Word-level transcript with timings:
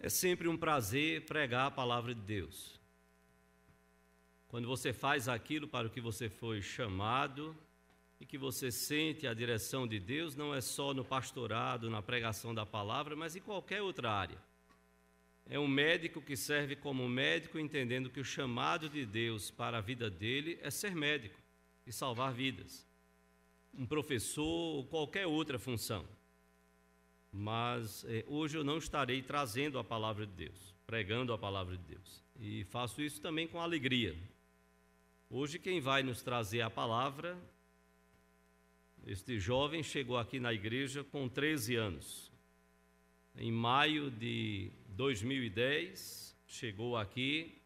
É 0.00 0.08
sempre 0.08 0.46
um 0.46 0.56
prazer 0.56 1.26
pregar 1.26 1.66
a 1.66 1.70
palavra 1.72 2.14
de 2.14 2.20
Deus. 2.20 2.80
Quando 4.46 4.68
você 4.68 4.92
faz 4.92 5.28
aquilo 5.28 5.66
para 5.66 5.88
o 5.88 5.90
que 5.90 6.00
você 6.00 6.28
foi 6.28 6.62
chamado 6.62 7.54
e 8.20 8.24
que 8.24 8.38
você 8.38 8.70
sente 8.70 9.26
a 9.26 9.34
direção 9.34 9.88
de 9.88 9.98
Deus, 9.98 10.36
não 10.36 10.54
é 10.54 10.60
só 10.60 10.94
no 10.94 11.04
pastorado, 11.04 11.90
na 11.90 12.00
pregação 12.00 12.54
da 12.54 12.64
palavra, 12.64 13.16
mas 13.16 13.34
em 13.34 13.40
qualquer 13.40 13.82
outra 13.82 14.12
área. 14.12 14.38
É 15.44 15.58
um 15.58 15.66
médico 15.66 16.22
que 16.22 16.36
serve 16.36 16.76
como 16.76 17.08
médico, 17.08 17.58
entendendo 17.58 18.08
que 18.08 18.20
o 18.20 18.24
chamado 18.24 18.88
de 18.88 19.04
Deus 19.04 19.50
para 19.50 19.78
a 19.78 19.80
vida 19.80 20.08
dele 20.08 20.60
é 20.62 20.70
ser 20.70 20.94
médico 20.94 21.40
e 21.84 21.92
salvar 21.92 22.32
vidas. 22.32 22.86
Um 23.74 23.84
professor 23.84 24.44
ou 24.44 24.84
qualquer 24.86 25.26
outra 25.26 25.58
função 25.58 26.06
mas 27.32 28.04
eh, 28.08 28.24
hoje 28.26 28.56
eu 28.56 28.64
não 28.64 28.78
estarei 28.78 29.22
trazendo 29.22 29.78
a 29.78 29.84
palavra 29.84 30.26
de 30.26 30.32
Deus, 30.32 30.74
pregando 30.86 31.32
a 31.32 31.38
palavra 31.38 31.76
de 31.76 31.82
Deus. 31.84 32.24
E 32.38 32.64
faço 32.64 33.02
isso 33.02 33.20
também 33.20 33.46
com 33.46 33.60
alegria. 33.60 34.16
Hoje 35.30 35.58
quem 35.58 35.80
vai 35.80 36.02
nos 36.02 36.22
trazer 36.22 36.62
a 36.62 36.70
palavra, 36.70 37.38
este 39.06 39.38
jovem 39.38 39.82
chegou 39.82 40.16
aqui 40.16 40.40
na 40.40 40.52
igreja 40.52 41.04
com 41.04 41.28
13 41.28 41.76
anos. 41.76 42.32
Em 43.36 43.52
maio 43.52 44.10
de 44.10 44.70
2010, 44.88 46.36
chegou 46.46 46.96
aqui, 46.96 47.60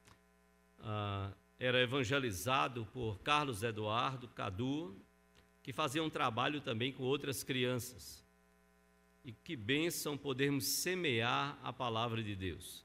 ah, 0.81 1.33
era 1.59 1.81
evangelizado 1.81 2.87
por 2.93 3.21
Carlos 3.21 3.63
Eduardo 3.63 4.29
Cadu, 4.29 4.97
que 5.63 5.73
fazia 5.73 6.03
um 6.03 6.11
trabalho 6.11 6.61
também 6.61 6.93
com 6.93 7.05
outras 7.05 7.43
crianças. 7.43 8.22
E 9.25 9.33
que 9.33 9.57
bênção 9.57 10.17
podermos 10.17 10.65
semear 10.65 11.59
a 11.63 11.73
palavra 11.73 12.23
de 12.23 12.35
Deus. 12.35 12.85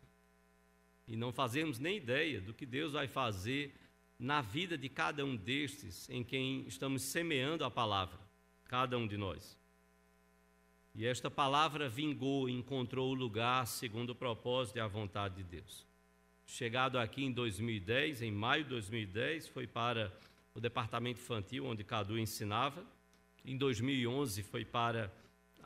E 1.07 1.16
não 1.16 1.31
fazemos 1.31 1.79
nem 1.79 1.97
ideia 1.97 2.41
do 2.41 2.53
que 2.53 2.66
Deus 2.66 2.94
vai 2.94 3.07
fazer 3.07 3.73
na 4.19 4.41
vida 4.41 4.77
de 4.77 4.89
cada 4.89 5.23
um 5.23 5.35
destes 5.35 6.09
em 6.09 6.23
quem 6.23 6.67
estamos 6.67 7.03
semeando 7.03 7.63
a 7.63 7.71
palavra, 7.71 8.19
cada 8.66 8.97
um 8.97 9.07
de 9.07 9.17
nós. 9.17 9.57
E 10.94 11.05
esta 11.05 11.29
palavra 11.29 11.88
vingou 11.88 12.49
encontrou 12.49 13.11
o 13.11 13.13
lugar 13.13 13.67
segundo 13.67 14.09
o 14.09 14.16
propósito 14.16 14.77
e 14.77 14.79
a 14.79 14.88
vontade 14.88 15.35
de 15.35 15.44
Deus. 15.44 15.85
Chegado 16.44 16.97
aqui 16.97 17.23
em 17.23 17.31
2010, 17.31 18.23
em 18.23 18.31
maio 18.31 18.63
de 18.63 18.72
2010, 18.72 19.47
foi 19.49 19.67
para 19.67 20.11
o 20.55 20.59
departamento 20.59 21.19
infantil 21.19 21.66
onde 21.66 21.83
Cadu 21.83 22.17
ensinava. 22.17 22.83
Em 23.45 23.55
2011 23.55 24.41
foi 24.41 24.66
para 24.66 25.13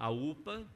a 0.01 0.09
UPA, 0.09 0.67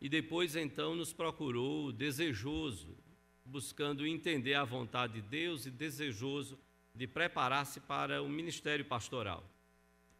e 0.00 0.08
depois 0.08 0.56
então 0.56 0.96
nos 0.96 1.12
procurou 1.12 1.92
desejoso, 1.92 2.98
buscando 3.44 4.04
entender 4.04 4.54
a 4.54 4.64
vontade 4.64 5.12
de 5.12 5.22
Deus 5.22 5.64
e 5.64 5.70
desejoso 5.70 6.58
de 6.92 7.06
preparar-se 7.06 7.78
para 7.78 8.20
o 8.20 8.28
ministério 8.28 8.84
pastoral. 8.84 9.48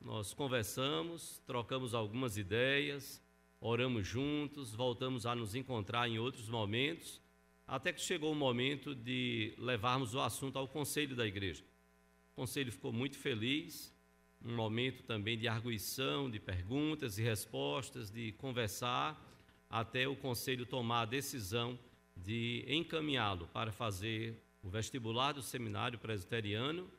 Nós 0.00 0.32
conversamos, 0.32 1.42
trocamos 1.48 1.94
algumas 1.94 2.36
ideias, 2.36 3.20
oramos 3.60 4.06
juntos, 4.06 4.72
voltamos 4.72 5.26
a 5.26 5.34
nos 5.34 5.56
encontrar 5.56 6.08
em 6.08 6.16
outros 6.16 6.48
momentos, 6.48 7.20
até 7.66 7.92
que 7.92 8.00
chegou 8.00 8.30
o 8.30 8.36
momento 8.36 8.94
de 8.94 9.52
levarmos 9.58 10.14
o 10.14 10.20
assunto 10.20 10.60
ao 10.60 10.68
conselho 10.68 11.16
da 11.16 11.26
igreja. 11.26 11.64
O 12.34 12.36
conselho 12.36 12.70
ficou 12.70 12.92
muito 12.92 13.18
feliz, 13.18 13.92
um 14.44 14.54
momento 14.54 15.02
também 15.04 15.38
de 15.38 15.48
arguição, 15.48 16.30
de 16.30 16.38
perguntas 16.38 17.18
e 17.18 17.22
respostas, 17.22 18.10
de 18.10 18.32
conversar, 18.32 19.18
até 19.70 20.06
o 20.06 20.14
conselho 20.14 20.66
tomar 20.66 21.02
a 21.02 21.06
decisão 21.06 21.78
de 22.16 22.64
encaminhá-lo 22.68 23.48
para 23.48 23.72
fazer 23.72 24.40
o 24.62 24.68
vestibular 24.68 25.32
do 25.32 25.42
seminário 25.42 25.98
presbiteriano, 25.98 26.90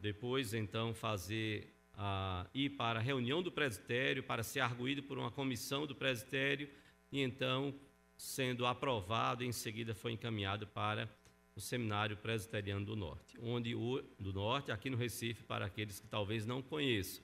depois 0.00 0.54
então 0.54 0.94
fazer 0.94 1.74
a, 1.94 2.46
ir 2.54 2.70
para 2.70 2.98
a 2.98 3.02
reunião 3.02 3.42
do 3.42 3.52
presbitério 3.52 4.22
para 4.22 4.42
ser 4.42 4.60
arguído 4.60 5.02
por 5.02 5.18
uma 5.18 5.30
comissão 5.30 5.86
do 5.86 5.94
presbitério 5.94 6.68
e 7.12 7.20
então 7.20 7.74
sendo 8.16 8.66
aprovado 8.66 9.44
em 9.44 9.52
seguida 9.52 9.94
foi 9.94 10.12
encaminhado 10.12 10.66
para 10.66 11.08
o 11.56 11.60
Seminário 11.60 12.16
Presbiteriano 12.16 12.84
do 12.84 12.96
Norte, 12.96 13.38
onde 13.40 13.74
do 14.18 14.32
Norte, 14.32 14.72
aqui 14.72 14.90
no 14.90 14.96
Recife, 14.96 15.44
para 15.44 15.64
aqueles 15.64 16.00
que 16.00 16.06
talvez 16.08 16.44
não 16.44 16.60
conheçam. 16.60 17.22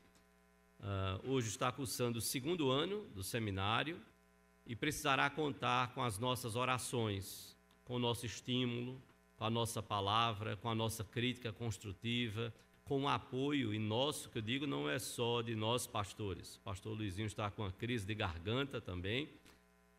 Uh, 0.79 1.33
hoje 1.33 1.49
está 1.49 1.71
cursando 1.73 2.19
o 2.19 2.23
segundo 2.23 2.71
ano 2.71 3.05
do 3.15 3.23
seminário 3.23 4.01
e 4.65 4.77
precisará 4.77 5.29
contar 5.29 5.93
com 5.95 6.03
as 6.03 6.19
nossas 6.19 6.55
orações, 6.55 7.57
com 7.85 7.97
o 7.97 7.99
nosso 7.99 8.25
estímulo, 8.25 9.03
com 9.37 9.45
a 9.45 9.51
nossa 9.51 9.83
palavra, 9.83 10.57
com 10.57 10.71
a 10.71 10.75
nossa 10.75 11.03
crítica 11.03 11.53
construtiva, 11.53 12.55
com 12.85 13.03
o 13.03 13.09
apoio, 13.09 13.75
e 13.75 13.79
nosso, 13.79 14.31
que 14.31 14.39
eu 14.39 14.43
digo, 14.43 14.67
não 14.67 14.89
é 14.89 14.99
só 14.99 15.43
de 15.43 15.55
nós 15.55 15.87
pastores. 15.87 16.57
O 16.57 16.61
pastor 16.61 16.97
Luizinho 16.97 17.27
está 17.27 17.51
com 17.51 17.65
a 17.65 17.73
crise 17.73 18.07
de 18.07 18.15
garganta 18.15 18.81
também, 18.81 19.29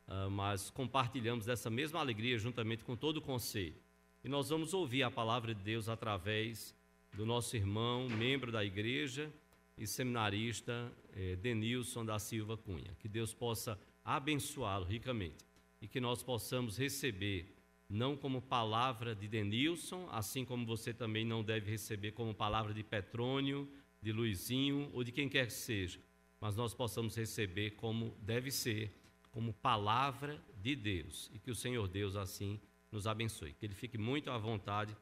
uh, 0.07 0.31
mas 0.31 0.69
compartilhamos 0.69 1.45
dessa 1.45 1.69
mesma 1.69 1.99
alegria 1.99 2.39
juntamente 2.39 2.83
com 2.83 2.95
todo 2.95 3.17
o 3.17 3.21
conselho. 3.21 3.75
E 4.23 4.29
nós 4.29 4.49
vamos 4.49 4.71
ouvir 4.71 5.01
a 5.01 5.09
palavra 5.09 5.55
de 5.55 5.63
Deus 5.63 5.89
através 5.89 6.75
do 7.13 7.25
nosso 7.25 7.55
irmão, 7.55 8.07
membro 8.07 8.51
da 8.51 8.63
igreja 8.63 9.33
e 9.75 9.87
seminarista 9.87 10.91
eh, 11.15 11.35
Denilson 11.37 12.05
da 12.05 12.19
Silva 12.19 12.55
Cunha. 12.55 12.95
Que 12.99 13.07
Deus 13.09 13.33
possa 13.33 13.79
abençoá-lo 14.05 14.85
ricamente 14.85 15.43
e 15.81 15.87
que 15.87 15.99
nós 15.99 16.21
possamos 16.21 16.77
receber, 16.77 17.55
não 17.89 18.15
como 18.15 18.43
palavra 18.43 19.15
de 19.15 19.27
Denilson, 19.27 20.07
assim 20.11 20.45
como 20.45 20.67
você 20.67 20.93
também 20.93 21.25
não 21.25 21.43
deve 21.43 21.71
receber 21.71 22.11
como 22.11 22.31
palavra 22.31 22.75
de 22.75 22.83
Petrônio, 22.83 23.67
de 23.99 24.11
Luizinho 24.11 24.91
ou 24.93 25.03
de 25.03 25.11
quem 25.11 25.27
quer 25.27 25.47
que 25.47 25.53
seja, 25.53 25.99
mas 26.39 26.55
nós 26.55 26.75
possamos 26.75 27.15
receber 27.15 27.71
como 27.71 28.15
deve 28.21 28.51
ser, 28.51 28.95
como 29.31 29.51
palavra 29.51 30.39
de 30.61 30.75
Deus 30.75 31.31
e 31.33 31.39
que 31.39 31.49
o 31.49 31.55
Senhor 31.55 31.87
Deus 31.87 32.15
assim 32.15 32.59
nos 32.91 33.07
abençoe. 33.07 33.53
Que 33.53 33.65
Ele 33.65 33.73
fique 33.73 33.97
muito 33.97 34.29
à 34.29 34.37
vontade, 34.37 34.95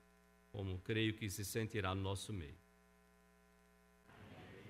como 0.52 0.80
creio 0.80 1.14
que 1.14 1.30
se 1.30 1.44
sentirá 1.44 1.96
no 1.96 2.02
nosso 2.02 2.32
meio. 2.32 2.58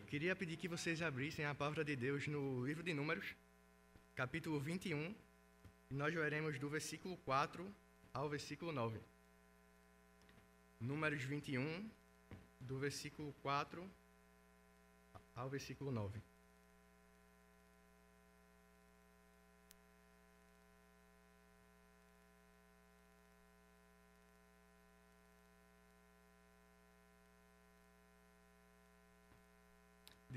Queria 0.08 0.36
pedir 0.36 0.58
que 0.58 0.68
vocês 0.68 1.02
abrissem 1.02 1.46
a 1.46 1.54
palavra 1.54 1.84
de 1.84 1.96
Deus 1.96 2.26
no 2.28 2.66
livro 2.66 2.82
de 2.82 2.94
Números, 2.94 3.36
capítulo 4.16 4.60
21, 4.60 5.14
e 5.92 5.94
nós 5.94 6.14
veremos 6.14 6.58
do 6.58 6.68
versículo 6.70 7.16
4 7.18 7.72
ao 8.14 8.28
versículo 8.28 8.72
9. 8.72 9.00
Números 10.80 11.22
21, 11.24 11.90
do 12.60 12.80
versículo 12.80 13.34
4 13.42 13.88
ao 15.36 15.50
versículo 15.50 15.92
9. 15.92 16.20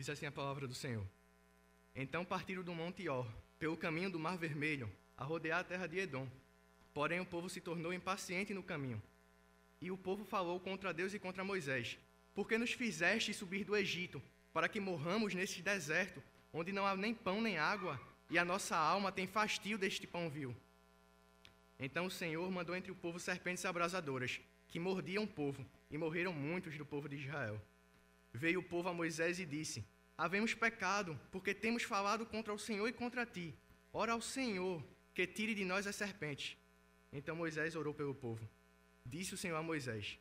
Diz 0.03 0.11
assim 0.11 0.27
a 0.27 0.33
palavra 0.33 0.67
do 0.67 0.75
Senhor. 0.75 1.07
Então 1.95 2.25
partiram 2.25 2.65
do 2.65 2.75
monte 2.75 3.09
Or, 3.09 3.25
pelo 3.57 3.77
caminho 3.77 4.11
do 4.11 4.19
Mar 4.19 4.37
Vermelho, 4.37 4.91
a 5.17 5.23
rodear 5.23 5.61
a 5.61 5.63
terra 5.63 5.87
de 5.87 5.97
Edom. 5.97 6.27
Porém 6.93 7.21
o 7.21 7.25
povo 7.25 7.49
se 7.49 7.61
tornou 7.61 7.93
impaciente 7.93 8.53
no 8.53 8.65
caminho. 8.65 9.01
E 9.81 9.93
o 9.93 9.97
povo 9.97 10.25
falou 10.25 10.59
contra 10.59 10.93
Deus 10.93 11.15
e 11.15 11.21
contra 11.21 11.45
Moisés: 11.45 12.01
Por 12.35 12.49
que 12.49 12.59
nos 12.59 12.73
fizeste 12.73 13.33
subir 13.33 13.63
do 13.63 13.77
Egito, 13.77 14.21
para 14.53 14.69
que 14.69 14.81
morramos 14.81 15.35
neste 15.35 15.63
deserto, 15.63 16.21
onde 16.53 16.73
não 16.73 16.85
há 16.85 16.97
nem 16.97 17.15
pão 17.15 17.41
nem 17.41 17.57
água, 17.57 18.01
e 18.29 18.37
a 18.41 18.45
nossa 18.45 18.77
alma 18.77 19.13
tem 19.13 19.29
fastio 19.29 19.79
deste 19.79 20.05
pão 20.05 20.29
vil? 20.29 20.53
Então 21.79 22.07
o 22.07 22.11
Senhor 22.11 22.51
mandou 22.51 22.75
entre 22.75 22.91
o 22.91 22.97
povo 22.97 23.21
serpentes 23.21 23.65
abrasadoras, 23.65 24.41
que 24.67 24.81
mordiam 24.81 25.23
o 25.23 25.29
povo, 25.29 25.65
e 25.89 25.97
morreram 25.97 26.33
muitos 26.33 26.77
do 26.77 26.85
povo 26.85 27.09
de 27.09 27.15
Israel. 27.15 27.63
Veio 28.35 28.59
o 28.61 28.63
povo 28.63 28.89
a 28.89 28.95
Moisés 28.95 29.39
e 29.39 29.45
disse: 29.45 29.85
Havemos 30.17 30.55
pecado, 30.55 31.19
porque 31.31 31.55
temos 31.55 31.83
falado 31.83 32.27
contra 32.27 32.53
o 32.53 32.59
Senhor 32.59 32.87
e 32.87 32.93
contra 32.93 33.27
ti. 33.27 33.55
Ora 33.93 34.13
ao 34.13 34.21
Senhor, 34.21 34.83
que 35.15 35.27
tire 35.27 35.55
de 35.55 35.65
nós 35.65 35.87
as 35.87 35.97
serpentes. 35.97 36.57
Então 37.13 37.37
Moisés 37.37 37.77
orou 37.77 37.93
pelo 37.93 38.15
povo. 38.15 38.49
Disse 39.05 39.35
o 39.35 39.39
Senhor 39.39 39.57
a 39.57 39.63
Moisés: 39.63 40.19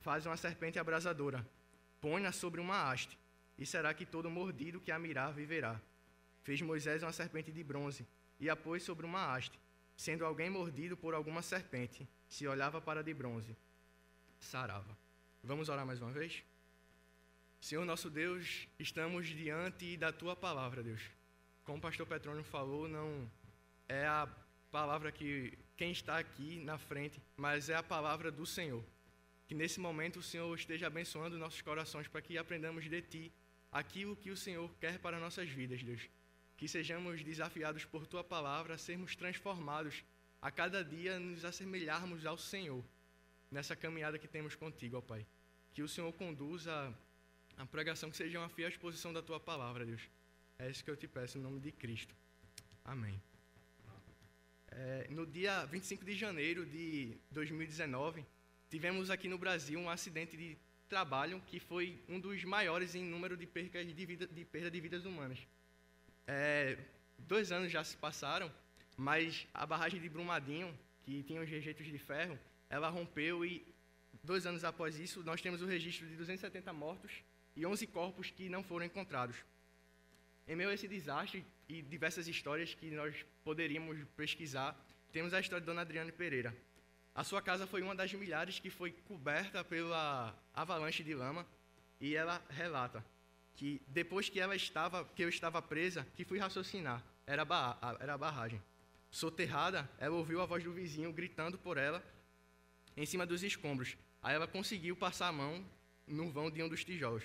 Faz 0.00 0.26
uma 0.26 0.36
serpente 0.36 0.78
abrasadora, 0.78 1.46
põe-na 2.00 2.32
sobre 2.32 2.60
uma 2.60 2.90
haste, 2.90 3.18
e 3.58 3.66
será 3.66 3.92
que 3.94 4.06
todo 4.06 4.30
mordido 4.30 4.80
que 4.80 4.90
a 4.90 4.98
mirar 4.98 5.32
viverá. 5.32 5.80
Fez 6.42 6.60
Moisés 6.60 7.02
uma 7.02 7.12
serpente 7.12 7.52
de 7.52 7.62
bronze, 7.62 8.06
e 8.40 8.50
a 8.50 8.56
pôs 8.56 8.82
sobre 8.82 9.06
uma 9.06 9.32
haste. 9.32 9.60
Sendo 9.96 10.24
alguém 10.24 10.50
mordido 10.50 10.96
por 10.96 11.14
alguma 11.14 11.42
serpente, 11.42 12.08
se 12.26 12.46
olhava 12.46 12.80
para 12.80 13.04
de 13.04 13.14
bronze, 13.14 13.56
sarava. 14.40 14.98
Vamos 15.44 15.68
orar 15.68 15.86
mais 15.86 16.00
uma 16.00 16.10
vez? 16.10 16.42
Senhor 17.62 17.84
nosso 17.84 18.10
Deus, 18.10 18.66
estamos 18.76 19.28
diante 19.28 19.96
da 19.96 20.10
tua 20.10 20.34
palavra, 20.34 20.82
Deus. 20.82 21.00
Como 21.62 21.78
o 21.78 21.80
pastor 21.80 22.04
Petrônio 22.04 22.42
falou, 22.42 22.88
não 22.88 23.30
é 23.88 24.04
a 24.04 24.28
palavra 24.68 25.12
que 25.12 25.56
quem 25.76 25.92
está 25.92 26.18
aqui 26.18 26.58
na 26.58 26.76
frente, 26.76 27.22
mas 27.36 27.68
é 27.68 27.76
a 27.76 27.82
palavra 27.82 28.32
do 28.32 28.44
Senhor. 28.44 28.84
Que 29.46 29.54
nesse 29.54 29.78
momento 29.78 30.18
o 30.18 30.22
Senhor 30.24 30.52
esteja 30.56 30.88
abençoando 30.88 31.38
nossos 31.38 31.62
corações 31.62 32.08
para 32.08 32.20
que 32.20 32.36
aprendamos 32.36 32.90
de 32.90 33.00
Ti 33.00 33.32
aquilo 33.70 34.16
que 34.16 34.32
o 34.32 34.36
Senhor 34.36 34.68
quer 34.80 34.98
para 34.98 35.20
nossas 35.20 35.48
vidas, 35.48 35.84
Deus. 35.84 36.10
Que 36.56 36.66
sejamos 36.66 37.22
desafiados 37.22 37.84
por 37.84 38.08
Tua 38.08 38.24
palavra 38.24 38.76
sermos 38.76 39.14
transformados 39.14 40.02
a 40.40 40.50
cada 40.50 40.84
dia, 40.84 41.20
nos 41.20 41.44
assemelharmos 41.44 42.26
ao 42.26 42.36
Senhor 42.36 42.84
nessa 43.52 43.76
caminhada 43.76 44.18
que 44.18 44.26
temos 44.26 44.56
contigo, 44.56 44.96
ó 44.96 45.00
Pai. 45.00 45.24
Que 45.72 45.80
o 45.80 45.86
Senhor 45.88 46.12
conduza 46.12 46.92
a 47.62 47.66
pregação 47.66 48.10
que 48.10 48.16
seja 48.16 48.40
uma 48.40 48.48
fiel 48.48 48.68
exposição 48.68 49.12
da 49.12 49.22
Tua 49.22 49.38
palavra, 49.38 49.86
Deus. 49.86 50.02
É 50.58 50.68
isso 50.68 50.82
que 50.82 50.90
eu 50.90 50.96
te 50.96 51.06
peço, 51.06 51.38
em 51.38 51.40
nome 51.40 51.60
de 51.60 51.70
Cristo. 51.70 52.12
Amém. 52.84 53.22
É, 54.68 55.06
no 55.10 55.24
dia 55.24 55.64
25 55.66 56.04
de 56.04 56.14
janeiro 56.16 56.66
de 56.66 57.16
2019, 57.30 58.26
tivemos 58.68 59.10
aqui 59.10 59.28
no 59.28 59.38
Brasil 59.38 59.78
um 59.78 59.88
acidente 59.88 60.36
de 60.36 60.58
trabalho 60.88 61.40
que 61.46 61.60
foi 61.60 62.02
um 62.08 62.18
dos 62.18 62.42
maiores 62.42 62.96
em 62.96 63.04
número 63.04 63.36
de, 63.36 63.46
percas 63.46 63.86
de, 63.86 64.06
vida, 64.06 64.26
de 64.26 64.44
perda 64.44 64.68
de 64.68 64.80
vidas 64.80 65.04
humanas. 65.04 65.38
É, 66.26 66.76
dois 67.16 67.52
anos 67.52 67.70
já 67.70 67.84
se 67.84 67.96
passaram, 67.96 68.52
mas 68.96 69.46
a 69.54 69.64
barragem 69.64 70.00
de 70.00 70.08
Brumadinho, 70.08 70.76
que 71.04 71.22
tinha 71.22 71.40
os 71.40 71.48
rejeitos 71.48 71.86
de 71.86 71.98
ferro, 71.98 72.36
ela 72.68 72.88
rompeu 72.88 73.44
e 73.44 73.64
dois 74.24 74.46
anos 74.46 74.64
após 74.64 74.98
isso 74.98 75.22
nós 75.22 75.40
temos 75.40 75.62
o 75.62 75.66
registro 75.66 76.08
de 76.08 76.16
270 76.16 76.72
mortos 76.72 77.22
e 77.54 77.66
11 77.66 77.86
corpos 77.86 78.30
que 78.30 78.48
não 78.48 78.62
foram 78.62 78.86
encontrados. 78.86 79.36
Em 80.46 80.56
meio 80.56 80.70
a 80.70 80.74
esse 80.74 80.88
desastre 80.88 81.44
e 81.68 81.82
diversas 81.82 82.26
histórias 82.26 82.74
que 82.74 82.90
nós 82.90 83.14
poderíamos 83.44 83.98
pesquisar, 84.16 84.76
temos 85.12 85.32
a 85.32 85.40
história 85.40 85.60
de 85.60 85.66
Dona 85.66 85.82
Adriane 85.82 86.10
Pereira. 86.10 86.56
A 87.14 87.22
sua 87.22 87.42
casa 87.42 87.66
foi 87.66 87.82
uma 87.82 87.94
das 87.94 88.12
milhares 88.12 88.58
que 88.58 88.70
foi 88.70 88.90
coberta 88.90 89.62
pela 89.62 90.34
avalanche 90.54 91.04
de 91.04 91.14
lama 91.14 91.46
e 92.00 92.16
ela 92.16 92.42
relata 92.48 93.04
que 93.54 93.82
depois 93.86 94.28
que 94.28 94.40
ela 94.40 94.56
estava, 94.56 95.04
que 95.04 95.22
eu 95.22 95.28
estava 95.28 95.60
presa, 95.60 96.06
que 96.14 96.24
fui 96.24 96.38
raciocinar, 96.38 97.02
era 97.26 97.46
era 98.00 98.14
a 98.14 98.18
barragem. 98.18 98.60
Soterrada, 99.10 99.88
ela 99.98 100.16
ouviu 100.16 100.40
a 100.40 100.46
voz 100.46 100.64
do 100.64 100.72
vizinho 100.72 101.12
gritando 101.12 101.58
por 101.58 101.76
ela 101.76 102.02
em 102.96 103.04
cima 103.04 103.26
dos 103.26 103.42
escombros. 103.42 103.96
Aí 104.22 104.34
ela 104.34 104.46
conseguiu 104.46 104.96
passar 104.96 105.28
a 105.28 105.32
mão 105.32 105.64
no 106.06 106.30
vão 106.30 106.50
de 106.50 106.62
um 106.62 106.68
dos 106.68 106.84
tijolos. 106.84 107.24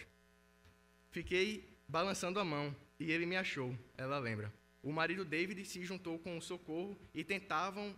Fiquei 1.17 1.67
balançando 1.87 2.39
a 2.39 2.45
mão 2.45 2.75
e 2.99 3.11
ele 3.11 3.25
me 3.25 3.35
achou, 3.35 3.75
ela 3.97 4.19
lembra. 4.19 4.53
O 4.83 4.91
marido 4.91 5.25
David 5.25 5.65
se 5.65 5.83
juntou 5.83 6.19
com 6.19 6.37
o 6.37 6.41
socorro 6.43 6.95
e 7.11 7.23
tentavam 7.23 7.95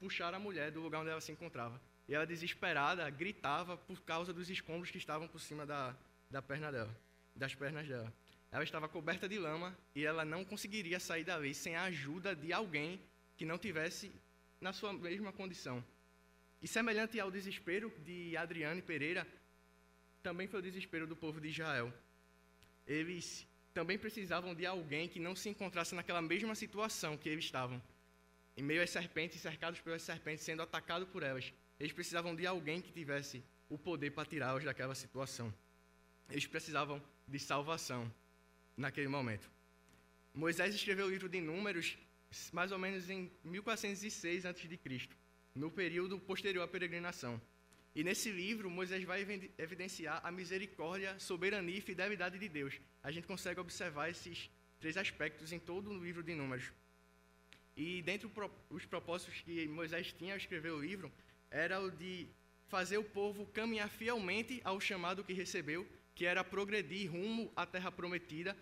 puxar 0.00 0.32
a 0.32 0.38
mulher 0.38 0.70
do 0.70 0.80
lugar 0.80 1.02
onde 1.02 1.10
ela 1.10 1.20
se 1.20 1.30
encontrava. 1.30 1.78
E 2.08 2.14
ela, 2.14 2.26
desesperada, 2.26 3.10
gritava 3.10 3.76
por 3.76 4.00
causa 4.00 4.32
dos 4.32 4.48
escombros 4.48 4.90
que 4.90 4.96
estavam 4.96 5.28
por 5.28 5.42
cima 5.42 5.66
da, 5.66 5.94
da 6.30 6.40
perna 6.40 6.72
dela, 6.72 6.98
das 7.36 7.54
pernas 7.54 7.86
dela. 7.86 8.10
Ela 8.50 8.64
estava 8.64 8.88
coberta 8.88 9.28
de 9.28 9.38
lama 9.38 9.76
e 9.94 10.06
ela 10.06 10.24
não 10.24 10.42
conseguiria 10.42 10.98
sair 10.98 11.24
dali 11.24 11.52
sem 11.52 11.76
a 11.76 11.82
ajuda 11.82 12.34
de 12.34 12.50
alguém 12.50 12.98
que 13.36 13.44
não 13.44 13.58
tivesse 13.58 14.10
na 14.58 14.72
sua 14.72 14.94
mesma 14.94 15.34
condição. 15.34 15.84
E 16.62 16.66
semelhante 16.66 17.20
ao 17.20 17.30
desespero 17.30 17.92
de 18.06 18.38
Adriane 18.38 18.80
Pereira, 18.80 19.26
também 20.22 20.48
foi 20.48 20.60
o 20.60 20.62
desespero 20.62 21.06
do 21.06 21.14
povo 21.14 21.42
de 21.42 21.48
Israel. 21.48 21.92
Eles 22.88 23.46
também 23.74 23.98
precisavam 23.98 24.54
de 24.54 24.66
alguém 24.66 25.06
que 25.08 25.20
não 25.20 25.36
se 25.36 25.48
encontrasse 25.48 25.94
naquela 25.94 26.22
mesma 26.22 26.54
situação 26.54 27.16
que 27.16 27.28
eles 27.28 27.44
estavam. 27.44 27.80
Em 28.56 28.62
meio 28.62 28.82
às 28.82 28.90
serpentes, 28.90 29.40
cercados 29.40 29.78
pelas 29.80 30.02
serpentes, 30.02 30.44
sendo 30.44 30.62
atacados 30.62 31.08
por 31.08 31.22
elas. 31.22 31.52
Eles 31.78 31.92
precisavam 31.92 32.34
de 32.34 32.46
alguém 32.46 32.80
que 32.80 32.90
tivesse 32.90 33.44
o 33.68 33.78
poder 33.78 34.10
para 34.10 34.28
tirá-los 34.28 34.64
daquela 34.64 34.94
situação. 34.94 35.54
Eles 36.30 36.46
precisavam 36.46 37.00
de 37.28 37.38
salvação 37.38 38.12
naquele 38.76 39.06
momento. 39.06 39.48
Moisés 40.34 40.74
escreveu 40.74 41.06
o 41.06 41.10
livro 41.10 41.28
de 41.28 41.40
Números 41.40 41.98
mais 42.52 42.72
ou 42.72 42.78
menos 42.78 43.08
em 43.08 43.30
1406 43.44 44.46
a.C., 44.46 45.08
no 45.54 45.70
período 45.70 46.18
posterior 46.18 46.62
à 46.62 46.68
peregrinação. 46.68 47.40
E 47.94 48.04
nesse 48.04 48.30
livro, 48.30 48.70
Moisés 48.70 49.02
vai 49.04 49.26
evidenciar 49.58 50.20
a 50.24 50.30
misericórdia, 50.30 51.18
soberania 51.18 51.78
e 51.78 51.80
fidelidade 51.80 52.38
de 52.38 52.48
Deus. 52.48 52.80
A 53.02 53.10
gente 53.10 53.26
consegue 53.26 53.60
observar 53.60 54.08
esses 54.10 54.50
três 54.78 54.96
aspectos 54.96 55.52
em 55.52 55.58
todo 55.58 55.90
o 55.90 56.04
livro 56.04 56.22
de 56.22 56.34
Números. 56.34 56.72
E 57.76 58.02
dentre 58.02 58.28
os 58.70 58.84
propósitos 58.84 59.40
que 59.40 59.66
Moisés 59.68 60.12
tinha 60.12 60.34
ao 60.34 60.38
escrever 60.38 60.70
o 60.70 60.80
livro, 60.80 61.12
era 61.50 61.80
o 61.80 61.90
de 61.90 62.28
fazer 62.66 62.98
o 62.98 63.04
povo 63.04 63.46
caminhar 63.46 63.88
fielmente 63.88 64.60
ao 64.64 64.80
chamado 64.80 65.24
que 65.24 65.32
recebeu, 65.32 65.86
que 66.14 66.26
era 66.26 66.44
progredir 66.44 67.10
rumo 67.10 67.52
à 67.56 67.64
terra 67.64 67.90
prometida, 67.90 68.56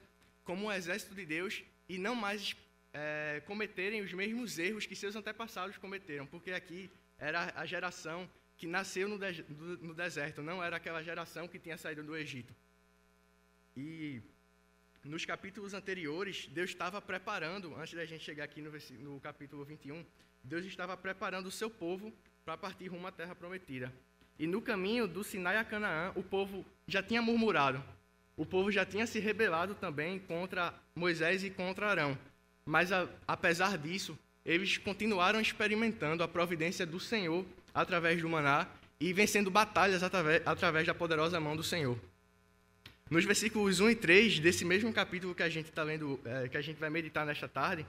como 0.44 0.67
um 0.67 0.73
exército 0.73 1.14
de 1.14 1.26
Deus, 1.26 1.62
e 1.88 1.99
não 1.99 2.14
mais 2.14 2.56
é, 2.93 3.43
cometerem 3.46 4.00
os 4.00 4.12
mesmos 4.12 4.58
erros 4.58 4.87
que 4.87 4.94
seus 4.94 5.17
antepassados 5.17 5.76
cometeram, 5.76 6.26
porque 6.26 6.52
aqui 6.52 6.90
era 7.19 7.52
a 7.56 7.67
geração 7.67 8.28
que 8.56 8.66
nasceu 8.66 9.08
no, 9.08 9.18
de, 9.18 9.44
no 9.82 9.94
deserto, 9.94 10.42
não 10.42 10.62
era 10.62 10.76
aquela 10.76 11.02
geração 11.02 11.46
que 11.46 11.58
tinha 11.58 11.76
saído 11.76 12.02
do 12.02 12.16
Egito. 12.16 12.54
E 13.76 14.22
nos 15.04 15.24
capítulos 15.24 15.74
anteriores, 15.74 16.48
Deus 16.48 16.70
estava 16.70 17.00
preparando, 17.00 17.74
antes 17.76 17.94
da 17.94 18.04
gente 18.06 18.24
chegar 18.24 18.44
aqui 18.44 18.62
no, 18.62 18.72
no 19.00 19.20
capítulo 19.20 19.64
21, 19.64 20.04
Deus 20.42 20.64
estava 20.64 20.96
preparando 20.96 21.46
o 21.46 21.50
seu 21.50 21.68
povo 21.68 22.12
para 22.44 22.56
partir 22.56 22.88
rumo 22.88 23.06
à 23.06 23.12
terra 23.12 23.34
prometida. 23.34 23.92
E 24.38 24.46
no 24.46 24.62
caminho 24.62 25.06
do 25.06 25.24
Sinai 25.24 25.56
a 25.56 25.64
Canaã, 25.64 26.12
o 26.14 26.22
povo 26.22 26.64
já 26.86 27.02
tinha 27.02 27.20
murmurado. 27.20 27.82
O 28.36 28.44
povo 28.44 28.70
já 28.70 28.84
tinha 28.84 29.06
se 29.06 29.18
rebelado 29.18 29.74
também 29.74 30.18
contra 30.18 30.74
Moisés 30.94 31.42
e 31.42 31.50
contra 31.50 31.88
Arão. 31.88 32.18
Mas 32.64 32.92
a, 32.92 33.08
apesar 33.26 33.78
disso, 33.78 34.18
eles 34.44 34.76
continuaram 34.78 35.40
experimentando 35.40 36.22
a 36.22 36.28
providência 36.28 36.86
do 36.86 37.00
Senhor 37.00 37.44
através 37.76 38.23
do 38.23 38.28
maná 38.28 38.67
e 38.99 39.12
vencendo 39.12 39.50
batalhas 39.50 40.02
através, 40.02 40.87
da 40.87 40.94
poderosa 40.94 41.38
mão 41.38 41.55
do 41.55 41.62
Senhor. 41.62 41.99
Nos 43.11 43.25
versículos 43.26 43.81
1 43.81 43.90
e 43.90 43.94
3 43.94 44.40
desse 44.40 44.64
mesmo 44.64 44.90
capítulo 44.93 45.34
que 45.34 45.43
a 45.43 45.49
gente 45.49 45.69
está 45.69 45.82
lendo, 45.82 46.19
é, 46.25 46.49
que 46.49 46.56
a 46.56 46.62
gente 46.62 46.81
vai 46.81 46.88
meditar 46.88 47.26
nesta 47.26 47.46
tarde, 47.46 47.87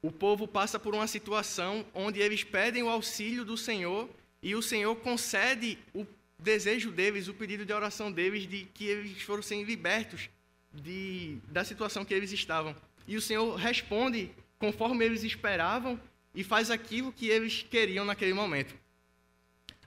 o 0.00 0.12
povo 0.12 0.46
passa 0.46 0.78
por 0.78 0.94
uma 0.94 1.08
situação 1.08 1.84
onde 1.92 2.20
eles 2.20 2.44
pedem 2.44 2.84
o 2.84 2.88
auxílio 2.88 3.44
do 3.44 3.56
Senhor 3.56 4.08
e 4.40 4.54
o 4.54 4.62
Senhor 4.62 4.94
concede 4.94 5.76
o 5.92 6.06
desejo 6.38 6.92
deles, 6.92 7.26
o 7.26 7.34
pedido 7.34 7.66
de 7.66 7.72
oração 7.72 8.12
deles 8.12 8.46
de 8.48 8.64
que 8.72 8.84
eles 8.84 9.20
fossem 9.22 9.64
libertos 9.64 10.30
de, 10.72 11.38
da 11.48 11.64
situação 11.64 12.04
que 12.04 12.14
eles 12.14 12.30
estavam. 12.30 12.76
E 13.08 13.16
o 13.16 13.20
Senhor 13.20 13.56
responde 13.56 14.30
conforme 14.58 15.04
eles 15.04 15.24
esperavam 15.24 16.00
e 16.32 16.44
faz 16.44 16.70
aquilo 16.70 17.12
que 17.12 17.26
eles 17.28 17.66
queriam 17.68 18.04
naquele 18.04 18.32
momento. 18.32 18.85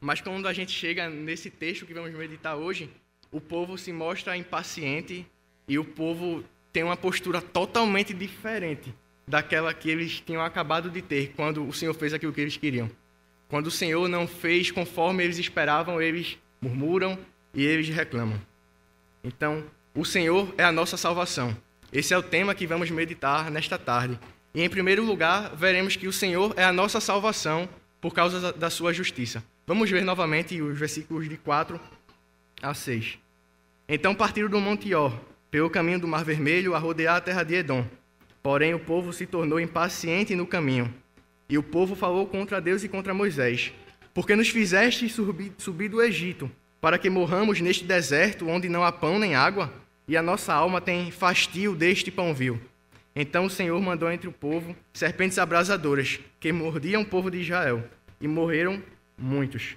Mas 0.02 0.22
quando 0.22 0.48
a 0.48 0.54
gente 0.54 0.72
chega 0.72 1.10
nesse 1.10 1.50
texto 1.50 1.86
que 1.86 1.94
vamos 1.94 2.14
meditar 2.14 2.56
hoje, 2.56 2.90
o 3.32 3.42
povo 3.42 3.78
se 3.78 3.92
mostra 3.92 4.38
impaciente 4.38 5.26
e 5.68 5.78
o 5.78 5.86
povo 5.86 6.44
tem 6.72 6.84
uma 6.84 6.98
postura 6.98 7.42
totalmente 7.42 8.14
diferente 8.14 8.94
daquela 9.28 9.74
que 9.74 9.90
eles 9.90 10.20
tinham 10.20 10.42
acabado 10.42 10.90
de 10.90 11.02
ter 11.02 11.34
quando 11.36 11.68
o 11.68 11.74
Senhor 11.74 11.94
fez 11.94 12.14
aquilo 12.14 12.34
que 12.34 12.42
eles 12.42 12.58
queriam. 12.58 12.90
Quando 13.48 13.68
o 13.68 13.72
Senhor 13.72 14.08
não 14.08 14.28
fez 14.28 14.72
conforme 14.72 15.24
eles 15.24 15.38
esperavam, 15.38 16.02
eles 16.02 16.38
murmuram 16.62 17.18
e 17.54 17.64
eles 17.64 17.90
reclamam. 17.90 18.40
Então, 19.24 19.64
o 19.94 20.06
Senhor 20.06 20.54
é 20.58 20.64
a 20.64 20.72
nossa 20.72 20.98
salvação. 20.98 21.56
Esse 21.92 22.14
é 22.14 22.18
o 22.18 22.24
tema 22.24 22.56
que 22.56 22.68
vamos 22.68 22.90
meditar 22.92 23.50
nesta 23.50 23.78
tarde. 23.78 24.20
E, 24.54 24.62
em 24.62 24.70
primeiro 24.70 25.04
lugar, 25.04 25.56
veremos 25.56 25.96
que 25.96 26.08
o 26.08 26.14
Senhor 26.14 26.54
é 26.56 26.64
a 26.64 26.72
nossa 26.74 27.00
salvação 27.00 27.68
por 28.00 28.14
causa 28.14 28.54
da 28.54 28.70
sua 28.70 28.94
justiça. 28.94 29.44
Vamos 29.70 29.92
ver 29.92 30.04
novamente 30.04 30.60
os 30.64 30.80
versículos 30.80 31.30
de 31.30 31.38
4 31.38 31.80
a 32.60 32.74
6. 32.74 33.20
Então 33.88 34.16
partiram 34.16 34.50
do 34.50 34.60
Monte 34.60 34.96
Or, 34.96 35.14
pelo 35.52 35.70
caminho 35.70 36.00
do 36.00 36.08
Mar 36.08 36.26
Vermelho, 36.26 36.74
a 36.74 36.80
rodear 36.80 37.18
a 37.18 37.22
terra 37.22 37.44
de 37.44 37.54
Edom. 37.54 37.86
Porém, 38.42 38.74
o 38.74 38.80
povo 38.80 39.14
se 39.14 39.28
tornou 39.28 39.60
impaciente 39.60 40.34
no 40.34 40.48
caminho. 40.48 40.92
E 41.48 41.56
o 41.56 41.62
povo 41.62 41.96
falou 41.96 42.26
contra 42.26 42.60
Deus 42.60 42.84
e 42.84 42.90
contra 42.90 43.14
Moisés: 43.14 43.72
Porque 44.12 44.36
nos 44.36 44.50
fizeste 44.50 45.08
subir, 45.08 45.52
subir 45.60 45.90
do 45.90 46.02
Egito, 46.02 46.50
para 46.82 46.98
que 46.98 47.08
morramos 47.08 47.62
neste 47.62 47.84
deserto 47.84 48.48
onde 48.48 48.68
não 48.68 48.84
há 48.84 48.92
pão 48.92 49.20
nem 49.20 49.36
água? 49.36 49.72
E 50.08 50.18
a 50.18 50.22
nossa 50.24 50.52
alma 50.52 50.82
tem 50.82 51.12
fastio 51.12 51.76
deste 51.76 52.10
pão 52.10 52.34
vil. 52.34 52.60
Então 53.16 53.46
o 53.46 53.52
Senhor 53.52 53.80
mandou 53.80 54.12
entre 54.12 54.28
o 54.28 54.32
povo 54.34 54.76
serpentes 54.92 55.38
abrasadoras, 55.38 56.20
que 56.40 56.52
mordiam 56.52 57.04
o 57.04 57.06
povo 57.06 57.30
de 57.30 57.38
Israel, 57.38 57.84
e 58.20 58.28
morreram 58.28 58.82
muitos. 59.20 59.76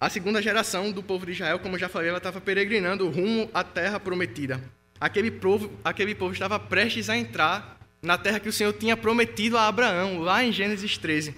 A 0.00 0.08
segunda 0.08 0.40
geração 0.40 0.92
do 0.92 1.02
povo 1.02 1.26
de 1.26 1.32
Israel, 1.32 1.58
como 1.58 1.78
já 1.78 1.88
falei, 1.88 2.08
ela 2.08 2.18
estava 2.18 2.40
peregrinando 2.40 3.08
rumo 3.08 3.50
à 3.52 3.64
terra 3.64 3.98
prometida. 3.98 4.62
Aquele 5.00 5.30
povo, 5.30 5.72
aquele 5.84 6.14
povo 6.14 6.32
estava 6.32 6.58
prestes 6.58 7.10
a 7.10 7.16
entrar 7.16 7.78
na 8.00 8.16
terra 8.16 8.38
que 8.38 8.48
o 8.48 8.52
Senhor 8.52 8.72
tinha 8.72 8.96
prometido 8.96 9.58
a 9.58 9.66
Abraão, 9.66 10.20
lá 10.20 10.44
em 10.44 10.52
Gênesis 10.52 10.96
13. 10.96 11.34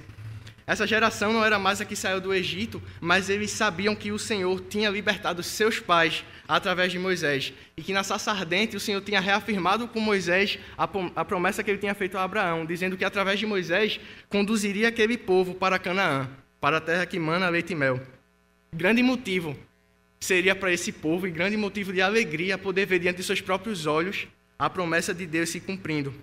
Essa 0.71 0.87
geração 0.87 1.33
não 1.33 1.45
era 1.45 1.59
mais 1.59 1.81
a 1.81 1.85
que 1.85 1.97
saiu 1.97 2.21
do 2.21 2.33
Egito, 2.33 2.81
mas 3.01 3.29
eles 3.29 3.51
sabiam 3.51 3.97
que 3.97 4.13
o 4.13 4.19
Senhor 4.21 4.61
tinha 4.69 4.89
libertado 4.89 5.43
seus 5.43 5.81
pais 5.81 6.25
através 6.47 6.93
de 6.93 6.99
Moisés. 6.99 7.53
E 7.77 7.83
que 7.83 7.93
na 7.93 8.05
sarça 8.05 8.31
ardente 8.31 8.77
o 8.77 8.81
Senhor 8.81 9.01
tinha 9.01 9.19
reafirmado 9.19 9.89
com 9.89 9.99
Moisés 9.99 10.61
a 10.79 11.25
promessa 11.25 11.65
que 11.65 11.73
ele 11.73 11.81
tinha 11.81 11.93
feito 11.93 12.17
a 12.17 12.23
Abraão, 12.23 12.65
dizendo 12.65 12.97
que 12.97 13.05
através 13.05 13.41
de 13.41 13.47
Moisés 13.47 13.99
conduziria 14.29 14.87
aquele 14.87 15.19
povo 15.19 15.57
para 15.57 15.77
Canaã, 15.77 16.31
para 16.61 16.77
a 16.77 16.81
terra 16.81 17.05
que 17.05 17.19
mana 17.19 17.49
leite 17.49 17.73
e 17.73 17.75
mel. 17.75 18.01
Grande 18.73 19.03
motivo 19.03 19.59
seria 20.21 20.55
para 20.55 20.73
esse 20.73 20.93
povo 20.93 21.27
e 21.27 21.33
grande 21.33 21.57
motivo 21.57 21.93
de 21.93 22.01
alegria 22.01 22.57
poder 22.57 22.87
ver 22.87 23.01
diante 23.01 23.17
de 23.17 23.25
seus 23.25 23.41
próprios 23.41 23.87
olhos 23.87 24.29
a 24.57 24.71
promessa 24.71 25.13
de 25.13 25.27
Deus 25.27 25.51
se 25.51 25.59
cumprindo. 25.59 26.15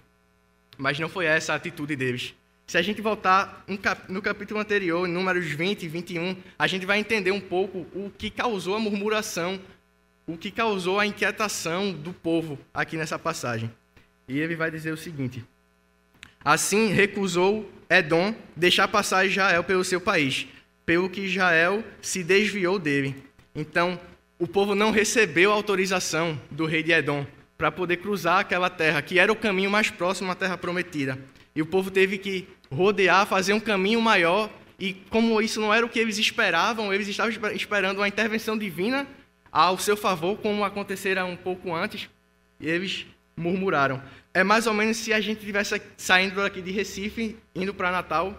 Mas 0.77 0.97
não 0.97 1.09
foi 1.09 1.25
essa 1.25 1.51
a 1.51 1.57
atitude 1.57 1.97
deles. 1.97 2.33
Se 2.67 2.77
a 2.77 2.81
gente 2.81 3.01
voltar 3.01 3.63
no 4.09 4.21
capítulo 4.21 4.59
anterior, 4.59 5.07
em 5.07 5.11
Números 5.13 5.45
20 5.45 5.83
e 5.83 5.87
21, 5.87 6.35
a 6.59 6.67
gente 6.67 6.85
vai 6.85 6.99
entender 6.99 7.31
um 7.31 7.39
pouco 7.39 7.87
o 7.95 8.11
que 8.17 8.29
causou 8.29 8.75
a 8.75 8.79
murmuração, 8.79 9.57
o 10.27 10.37
que 10.37 10.51
causou 10.51 10.99
a 10.99 11.05
inquietação 11.05 11.93
do 11.93 12.11
povo 12.11 12.59
aqui 12.73 12.97
nessa 12.97 13.17
passagem. 13.17 13.71
E 14.27 14.37
ele 14.37 14.53
vai 14.53 14.69
dizer 14.69 14.91
o 14.91 14.97
seguinte: 14.97 15.45
Assim 16.43 16.87
recusou 16.87 17.71
Edom 17.89 18.35
deixar 18.53 18.89
passar 18.89 19.25
Israel 19.25 19.63
pelo 19.63 19.85
seu 19.85 20.01
país, 20.01 20.45
pelo 20.85 21.09
que 21.09 21.21
Israel 21.21 21.81
se 22.01 22.21
desviou 22.21 22.77
dele. 22.77 23.15
Então, 23.55 23.97
o 24.37 24.45
povo 24.45 24.75
não 24.75 24.91
recebeu 24.91 25.53
autorização 25.53 26.37
do 26.51 26.65
rei 26.65 26.83
de 26.83 26.91
Edom 26.91 27.25
para 27.57 27.71
poder 27.71 27.95
cruzar 27.97 28.39
aquela 28.39 28.69
terra, 28.69 29.01
que 29.01 29.17
era 29.17 29.31
o 29.31 29.37
caminho 29.37 29.71
mais 29.71 29.89
próximo 29.89 30.29
à 30.29 30.35
terra 30.35 30.57
prometida. 30.57 31.17
E 31.57 31.61
o 31.63 31.65
povo 31.65 31.89
teve 31.89 32.19
que 32.19 32.47
rodear, 32.71 33.25
fazer 33.25 33.53
um 33.53 33.59
caminho 33.59 34.01
maior. 34.01 34.49
E 34.79 34.93
como 35.09 35.41
isso 35.41 35.59
não 35.59 35.73
era 35.73 35.85
o 35.85 35.89
que 35.89 35.99
eles 35.99 36.17
esperavam, 36.17 36.93
eles 36.93 37.07
estavam 37.07 37.31
esperando 37.51 37.97
uma 37.97 38.07
intervenção 38.07 38.57
divina 38.57 39.07
ao 39.51 39.77
seu 39.77 39.97
favor, 39.97 40.37
como 40.37 40.63
acontecera 40.63 41.25
um 41.25 41.35
pouco 41.35 41.73
antes, 41.73 42.07
e 42.59 42.67
eles 42.67 43.07
murmuraram. 43.35 44.01
É 44.33 44.43
mais 44.43 44.67
ou 44.67 44.73
menos 44.73 44.97
se 44.97 45.11
a 45.13 45.19
gente 45.19 45.39
estivesse 45.39 45.81
saindo 45.95 46.35
daqui 46.35 46.61
de 46.61 46.71
Recife, 46.71 47.35
indo 47.55 47.73
para 47.73 47.91
Natal, 47.91 48.37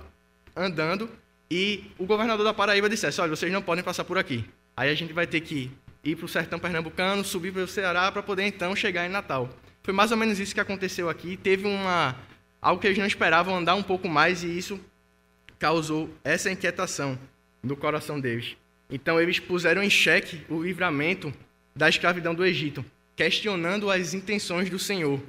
andando, 0.54 1.11
e 1.50 1.90
o 1.99 2.06
governador 2.06 2.44
da 2.44 2.54
Paraíba 2.54 2.88
dissesse: 2.88 3.20
Olha, 3.20 3.35
vocês 3.35 3.52
não 3.52 3.62
podem 3.62 3.82
passar 3.82 4.04
por 4.04 4.18
aqui. 4.18 4.44
Aí 4.76 4.90
a 4.90 4.94
gente 4.94 5.12
vai 5.12 5.26
ter 5.26 5.40
que 5.40 5.70
ir 6.04 6.16
para 6.16 6.26
o 6.26 6.28
sertão 6.28 6.58
pernambucano, 6.58 7.25
subir 7.25 7.52
para 7.52 7.62
o 7.62 7.68
Ceará, 7.68 8.12
para 8.12 8.23
poder 8.23 8.44
então 8.44 8.76
chegar 8.76 9.06
em 9.06 9.08
Natal. 9.08 9.49
Foi 9.82 9.94
mais 9.94 10.11
ou 10.11 10.16
menos 10.16 10.38
isso 10.38 10.54
que 10.54 10.61
aconteceu 10.61 11.08
aqui. 11.08 11.37
Teve 11.37 11.66
uma 11.66 12.14
algo 12.61 12.81
que 12.81 12.87
eles 12.87 12.99
não 12.99 13.07
esperavam 13.07 13.57
andar 13.57 13.75
um 13.75 13.83
pouco 13.83 14.09
mais 14.09 14.43
e 14.43 14.59
isso 14.59 14.81
causou 15.59 16.11
essa 16.23 16.50
inquietação 16.50 17.19
no 17.62 17.77
coração 17.77 18.21
deles. 18.21 18.57
Então 18.91 19.21
eles 19.21 19.38
puseram 19.38 19.83
em 19.83 19.91
xeque 19.91 20.45
o 20.49 20.62
livramento 20.62 21.33
da 21.75 21.88
escravidão 21.88 22.35
do 22.35 22.45
Egito, 22.45 22.85
questionando 23.15 23.91
as 23.91 24.15
intenções 24.15 24.71
do 24.71 24.79
Senhor, 24.79 25.21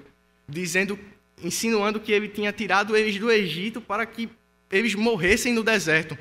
dizendo, 0.47 0.97
insinuando 1.43 1.99
que 1.99 2.11
ele 2.11 2.27
tinha 2.27 2.51
tirado 2.51 2.95
eles 2.95 3.19
do 3.19 3.31
Egito 3.31 3.81
para 3.81 4.05
que 4.05 4.29
eles 4.71 4.95
morressem 4.95 5.53
no 5.53 5.63
deserto. 5.63 6.17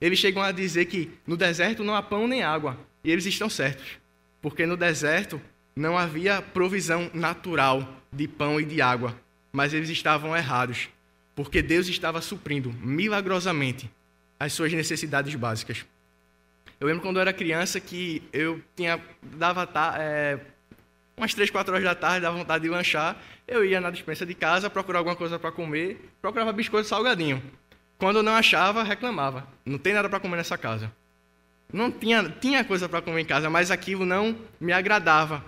Eles 0.00 0.18
chegam 0.18 0.42
a 0.42 0.52
dizer 0.52 0.86
que 0.86 1.10
no 1.26 1.36
deserto 1.36 1.82
não 1.82 1.94
há 1.94 2.02
pão 2.02 2.28
nem 2.28 2.42
água, 2.42 2.78
e 3.02 3.10
eles 3.10 3.26
estão 3.26 3.50
certos, 3.50 3.98
porque 4.40 4.64
no 4.64 4.76
deserto 4.76 5.40
não 5.74 5.98
havia 5.98 6.40
provisão 6.40 7.10
natural 7.12 8.02
de 8.12 8.26
pão 8.26 8.60
e 8.60 8.64
de 8.64 8.80
água, 8.80 9.14
mas 9.52 9.72
eles 9.72 9.88
estavam 9.88 10.36
errados, 10.36 10.88
porque 11.34 11.62
Deus 11.62 11.88
estava 11.88 12.20
suprindo 12.20 12.72
milagrosamente 12.72 13.90
as 14.38 14.52
suas 14.52 14.72
necessidades 14.72 15.34
básicas. 15.34 15.84
Eu 16.80 16.86
lembro 16.86 17.02
quando 17.02 17.16
eu 17.16 17.22
era 17.22 17.32
criança 17.32 17.80
que 17.80 18.22
eu 18.32 18.62
tinha 18.76 19.00
dava 19.22 19.68
é, 19.98 20.38
umas 21.16 21.34
três, 21.34 21.50
quatro 21.50 21.72
horas 21.72 21.84
da 21.84 21.94
tarde, 21.94 22.20
dava 22.20 22.36
vontade 22.36 22.62
de 22.62 22.70
lanchar, 22.70 23.16
eu 23.46 23.64
ia 23.64 23.80
na 23.80 23.90
dispensa 23.90 24.24
de 24.24 24.34
casa 24.34 24.70
procurar 24.70 25.00
alguma 25.00 25.16
coisa 25.16 25.38
para 25.38 25.50
comer, 25.50 26.00
procurava 26.22 26.52
biscoito 26.52 26.88
salgadinho. 26.88 27.42
Quando 27.98 28.16
eu 28.16 28.22
não 28.22 28.32
achava, 28.32 28.84
reclamava. 28.84 29.46
Não 29.66 29.76
tem 29.76 29.92
nada 29.92 30.08
para 30.08 30.20
comer 30.20 30.36
nessa 30.36 30.56
casa. 30.56 30.92
Não 31.72 31.90
tinha, 31.90 32.22
tinha 32.40 32.64
coisa 32.64 32.88
para 32.88 33.02
comer 33.02 33.22
em 33.22 33.24
casa, 33.24 33.50
mas 33.50 33.72
aquilo 33.72 34.06
não 34.06 34.38
me 34.60 34.72
agradava. 34.72 35.44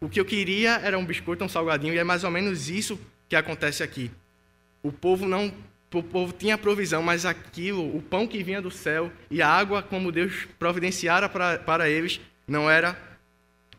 O 0.00 0.08
que 0.08 0.20
eu 0.20 0.24
queria 0.24 0.72
era 0.82 0.98
um 0.98 1.06
biscoito, 1.06 1.44
um 1.44 1.48
salgadinho, 1.48 1.94
e 1.94 1.98
é 1.98 2.04
mais 2.04 2.24
ou 2.24 2.30
menos 2.30 2.68
isso 2.68 2.98
que 3.28 3.36
acontece 3.36 3.82
aqui. 3.82 4.10
O 4.82 4.92
povo 4.92 5.26
não 5.26 5.52
o 5.94 6.02
povo 6.02 6.32
tinha 6.32 6.58
provisão, 6.58 7.02
mas 7.02 7.24
aquilo, 7.24 7.96
o 7.96 8.02
pão 8.02 8.26
que 8.26 8.42
vinha 8.42 8.60
do 8.60 8.70
céu 8.70 9.10
e 9.30 9.40
a 9.40 9.48
água 9.48 9.82
como 9.82 10.12
Deus 10.12 10.46
providenciara 10.58 11.26
para, 11.26 11.58
para 11.58 11.88
eles, 11.88 12.20
não 12.46 12.68
era 12.68 13.00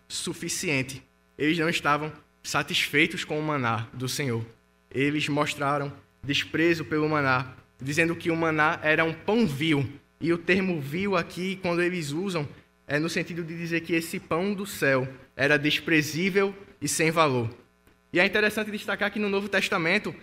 suficiente. 0.07 1.03
Eles 1.37 1.59
não 1.59 1.69
estavam 1.69 2.11
satisfeitos 2.41 3.23
com 3.23 3.39
o 3.39 3.43
maná 3.43 3.87
do 3.93 4.09
Senhor. 4.09 4.43
Eles 4.89 5.27
mostraram 5.29 5.93
desprezo 6.23 6.83
pelo 6.83 7.07
maná, 7.07 7.53
dizendo 7.79 8.15
que 8.15 8.31
o 8.31 8.35
maná 8.35 8.79
era 8.81 9.03
um 9.03 9.13
pão 9.13 9.45
vil. 9.45 9.87
E 10.19 10.33
o 10.33 10.37
termo 10.37 10.81
vil 10.81 11.15
aqui, 11.15 11.59
quando 11.61 11.81
eles 11.83 12.11
usam, 12.11 12.47
é 12.87 12.97
no 12.97 13.09
sentido 13.09 13.43
de 13.43 13.55
dizer 13.55 13.81
que 13.81 13.93
esse 13.93 14.19
pão 14.19 14.53
do 14.53 14.65
céu 14.65 15.07
era 15.35 15.59
desprezível 15.59 16.55
e 16.81 16.87
sem 16.87 17.11
valor. 17.11 17.49
E 18.11 18.19
é 18.19 18.25
interessante 18.25 18.71
destacar 18.71 19.11
que 19.11 19.19
no 19.19 19.29
Novo 19.29 19.49
Testamento, 19.49 20.15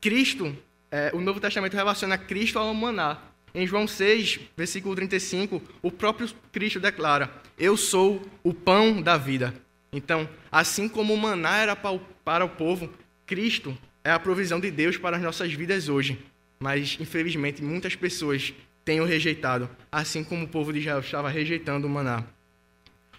Cristo, 0.00 0.56
é, 0.90 1.10
o 1.14 1.20
Novo 1.20 1.40
Testamento 1.40 1.74
relaciona 1.74 2.16
Cristo 2.16 2.58
ao 2.58 2.72
maná. 2.72 3.18
Em 3.54 3.66
João 3.66 3.86
6, 3.86 4.40
versículo 4.56 4.94
35, 4.94 5.60
o 5.82 5.90
próprio 5.90 6.28
Cristo 6.50 6.80
declara: 6.80 7.30
Eu 7.58 7.76
sou 7.76 8.22
o 8.42 8.54
pão 8.54 9.02
da 9.02 9.16
vida. 9.16 9.54
Então, 9.92 10.28
assim 10.50 10.88
como 10.88 11.12
o 11.12 11.18
maná 11.18 11.58
era 11.58 11.76
para 11.76 12.44
o 12.44 12.48
povo, 12.48 12.90
Cristo 13.26 13.76
é 14.02 14.10
a 14.10 14.18
provisão 14.18 14.58
de 14.58 14.70
Deus 14.70 14.96
para 14.96 15.16
as 15.16 15.22
nossas 15.22 15.52
vidas 15.52 15.88
hoje. 15.88 16.18
Mas, 16.58 16.96
infelizmente, 16.98 17.62
muitas 17.62 17.94
pessoas 17.94 18.54
têm 18.84 19.00
o 19.00 19.04
rejeitado, 19.04 19.68
assim 19.90 20.24
como 20.24 20.44
o 20.44 20.48
povo 20.48 20.72
de 20.72 20.78
Israel 20.78 21.00
estava 21.00 21.28
rejeitando 21.28 21.86
o 21.86 21.90
maná. 21.90 22.24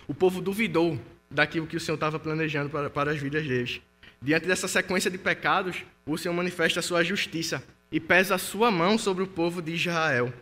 O 0.07 0.13
povo 0.13 0.41
duvidou 0.41 0.99
daquilo 1.29 1.67
que 1.67 1.77
o 1.77 1.79
Senhor 1.79 1.95
estava 1.95 2.19
planejando 2.19 2.69
para, 2.69 2.89
para 2.89 3.11
as 3.11 3.19
vidas 3.19 3.47
deles. 3.47 3.81
Diante 4.23 4.47
dessa 4.47 4.69
sequência 4.69 5.11
de 5.11 5.17
pecados, 5.17 5.83
o 6.05 6.17
Senhor 6.17 6.33
manifesta 6.33 6.79
a 6.79 6.83
sua 6.83 7.03
justiça 7.03 7.61
e 7.91 7.99
pesa 7.99 8.35
a 8.35 8.37
sua 8.37 8.71
mão 8.71 8.97
sobre 8.97 9.21
o 9.21 9.27
povo 9.27 9.61
de 9.61 9.73
Israel, 9.73 10.33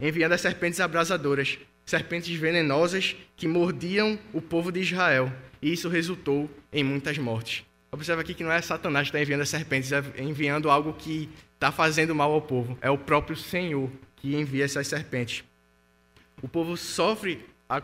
enviando 0.00 0.32
as 0.32 0.40
serpentes 0.40 0.80
abrasadoras, 0.80 1.56
serpentes 1.86 2.36
venenosas 2.36 3.14
que 3.36 3.46
mordiam 3.46 4.18
o 4.32 4.42
povo 4.42 4.72
de 4.72 4.80
Israel, 4.80 5.32
e 5.62 5.72
isso 5.72 5.88
resultou 5.88 6.50
em 6.72 6.82
muitas 6.82 7.16
mortes. 7.16 7.64
Observa 7.92 8.22
aqui 8.22 8.34
que 8.34 8.42
não 8.42 8.50
é 8.50 8.60
Satanás 8.60 9.04
que 9.04 9.16
está 9.16 9.22
enviando 9.22 9.42
as 9.42 9.48
serpentes, 9.48 9.92
é 9.92 10.02
enviando 10.18 10.68
algo 10.68 10.92
que 10.94 11.28
está 11.54 11.70
fazendo 11.70 12.16
mal 12.16 12.32
ao 12.32 12.42
povo. 12.42 12.76
É 12.80 12.90
o 12.90 12.98
próprio 12.98 13.36
Senhor 13.36 13.88
que 14.16 14.34
envia 14.34 14.64
essas 14.64 14.88
serpentes. 14.88 15.44
O 16.42 16.48
povo 16.48 16.76
sofre 16.76 17.46
a, 17.68 17.76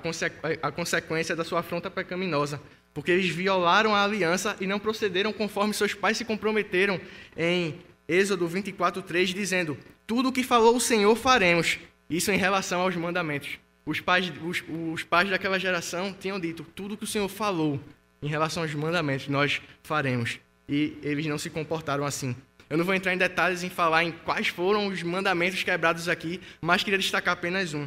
a 0.63 0.73
consequência 0.73 1.37
da 1.37 1.45
sua 1.45 1.61
afronta 1.61 1.89
pecaminosa, 1.89 2.61
porque 2.95 3.11
eles 3.11 3.29
violaram 3.29 3.95
a 3.95 4.05
aliança 4.05 4.57
e 4.61 4.67
não 4.67 4.79
procederam 4.79 5.33
conforme 5.33 5.75
seus 5.75 5.93
pais 5.93 6.17
se 6.17 6.25
comprometeram 6.25 7.01
em 7.37 7.75
Êxodo 8.09 8.49
24:3, 8.49 9.35
dizendo: 9.35 9.77
Tudo 10.07 10.29
o 10.29 10.33
que 10.33 10.45
falou 10.45 10.77
o 10.77 10.81
Senhor 10.81 11.15
faremos. 11.17 11.79
Isso 12.09 12.31
em 12.31 12.37
relação 12.37 12.81
aos 12.81 12.95
mandamentos. 12.95 13.59
Os 13.85 14.01
pais, 14.01 14.33
os, 14.43 14.63
os 14.93 15.03
pais 15.03 15.29
daquela 15.29 15.59
geração 15.59 16.15
tinham 16.19 16.39
dito: 16.39 16.65
Tudo 16.75 16.95
o 16.95 16.97
que 16.97 17.05
o 17.05 17.09
Senhor 17.09 17.29
falou 17.29 17.81
em 18.23 18.29
relação 18.29 18.63
aos 18.63 18.75
mandamentos, 18.75 19.29
nós 19.29 19.61
faremos. 19.83 20.39
E 20.69 20.97
eles 21.03 21.27
não 21.27 21.37
se 21.37 21.51
comportaram 21.51 22.05
assim. 22.05 22.35
Eu 22.71 22.79
não 22.79 22.85
vou 22.85 22.95
entrar 22.95 23.13
em 23.13 23.19
detalhes 23.19 23.63
em 23.63 23.69
falar 23.69 24.05
em 24.05 24.13
quais 24.13 24.49
foram 24.49 24.87
os 24.87 25.03
mandamentos 25.03 25.63
quebrados 25.63 26.09
aqui, 26.09 26.41
mas 26.61 26.83
queria 26.83 26.99
destacar 26.99 27.35
apenas 27.35 27.75
um. 27.75 27.87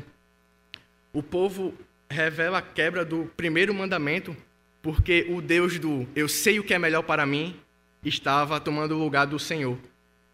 O 1.11 1.23
povo 1.23 1.73
revela 2.09 2.59
a 2.59 2.61
quebra 2.61 3.03
do 3.03 3.31
primeiro 3.35 3.73
mandamento 3.73 4.37
porque 4.81 5.25
o 5.29 5.41
Deus 5.41 5.79
do 5.79 6.07
eu 6.15 6.27
sei 6.27 6.59
o 6.59 6.63
que 6.63 6.73
é 6.73 6.79
melhor 6.79 7.03
para 7.03 7.25
mim 7.25 7.55
estava 8.03 8.59
tomando 8.59 8.95
o 8.95 8.99
lugar 8.99 9.25
do 9.25 9.39
Senhor 9.39 9.77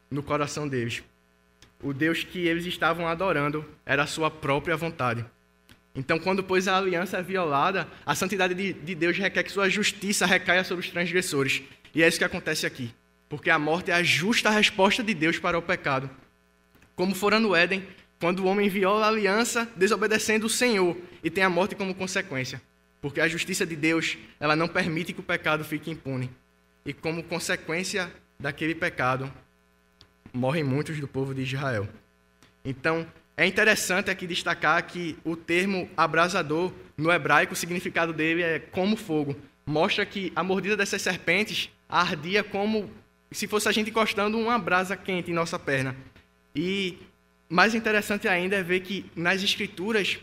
no 0.10 0.22
coração 0.22 0.68
deles. 0.68 1.04
O 1.82 1.94
Deus 1.94 2.24
que 2.24 2.48
eles 2.48 2.66
estavam 2.66 3.08
adorando 3.08 3.66
era 3.86 4.04
a 4.04 4.08
sua 4.08 4.30
própria 4.30 4.78
vontade. 4.78 5.26
Então, 5.96 6.18
quando, 6.18 6.44
pois, 6.44 6.68
a 6.68 6.78
aliança 6.78 7.18
é 7.18 7.22
violada, 7.22 7.88
a 8.06 8.16
santidade 8.16 8.54
de, 8.54 8.74
de 8.74 8.96
Deus 8.96 9.18
requer 9.18 9.44
que 9.44 9.52
sua 9.52 9.70
justiça 9.70 10.26
recaia 10.26 10.64
sobre 10.64 10.86
os 10.86 10.92
transgressores. 10.92 11.62
E 11.94 12.02
é 12.02 12.08
isso 12.08 12.18
que 12.18 12.24
acontece 12.24 12.66
aqui. 12.66 12.94
Porque 13.30 13.50
a 13.50 13.60
morte 13.60 13.92
é 13.92 13.94
a 13.94 14.04
justa 14.04 14.50
resposta 14.50 15.04
de 15.04 15.14
Deus 15.14 15.38
para 15.38 15.58
o 15.58 15.62
pecado. 15.62 16.10
Como 16.96 17.14
fora 17.14 17.40
no 17.40 17.56
Éden, 17.56 17.86
quando 18.20 18.40
o 18.40 18.46
homem 18.46 18.70
viola 18.70 19.06
a 19.06 19.10
aliança, 19.10 19.70
desobedecendo 19.76 20.48
o 20.48 20.50
Senhor, 20.50 20.98
e 21.24 21.30
tem 21.30 21.44
a 21.44 21.50
morte 21.50 21.76
como 21.76 21.94
consequência 21.94 22.62
porque 23.04 23.20
a 23.20 23.28
justiça 23.28 23.66
de 23.66 23.76
Deus 23.76 24.18
ela 24.40 24.56
não 24.56 24.66
permite 24.66 25.12
que 25.12 25.20
o 25.20 25.24
pecado 25.24 25.66
fique 25.66 25.92
impune. 25.92 26.30
E 26.86 26.94
como 26.94 27.22
consequência 27.22 28.10
daquele 28.40 28.74
pecado, 28.74 29.30
morrem 30.32 30.64
muitos 30.64 30.98
do 31.02 31.08
povo 31.08 31.34
de 31.36 31.42
Israel. 31.42 31.86
Então, 32.64 33.06
é 33.36 33.46
interessante 33.46 34.10
aqui 34.10 34.26
destacar 34.26 34.82
que 34.88 35.18
o 35.26 35.36
termo 35.36 35.90
abrasador, 35.98 36.72
no 36.96 37.12
hebraico, 37.12 37.52
o 37.52 37.58
significado 37.58 38.14
dele 38.14 38.42
é 38.42 38.60
como 38.60 38.96
fogo. 38.96 39.36
Mostra 39.66 40.06
que 40.06 40.32
a 40.34 40.42
mordida 40.42 40.78
dessas 40.78 41.02
serpentes 41.02 41.70
ardia 41.90 42.42
como 42.42 42.90
se 43.34 43.50
fosse 43.50 43.68
a 43.68 43.74
gente 43.74 43.90
encostando 43.90 44.40
uma 44.40 44.58
brasa 44.58 44.96
quente 44.96 45.30
em 45.30 45.34
nossa 45.34 45.60
perna. 45.60 45.94
E 46.56 46.98
mais 47.50 47.76
interessante 47.76 48.30
ainda 48.30 48.56
é 48.56 48.64
ver 48.64 48.80
que 48.80 49.12
nas 49.14 49.44
escrituras, 49.44 50.20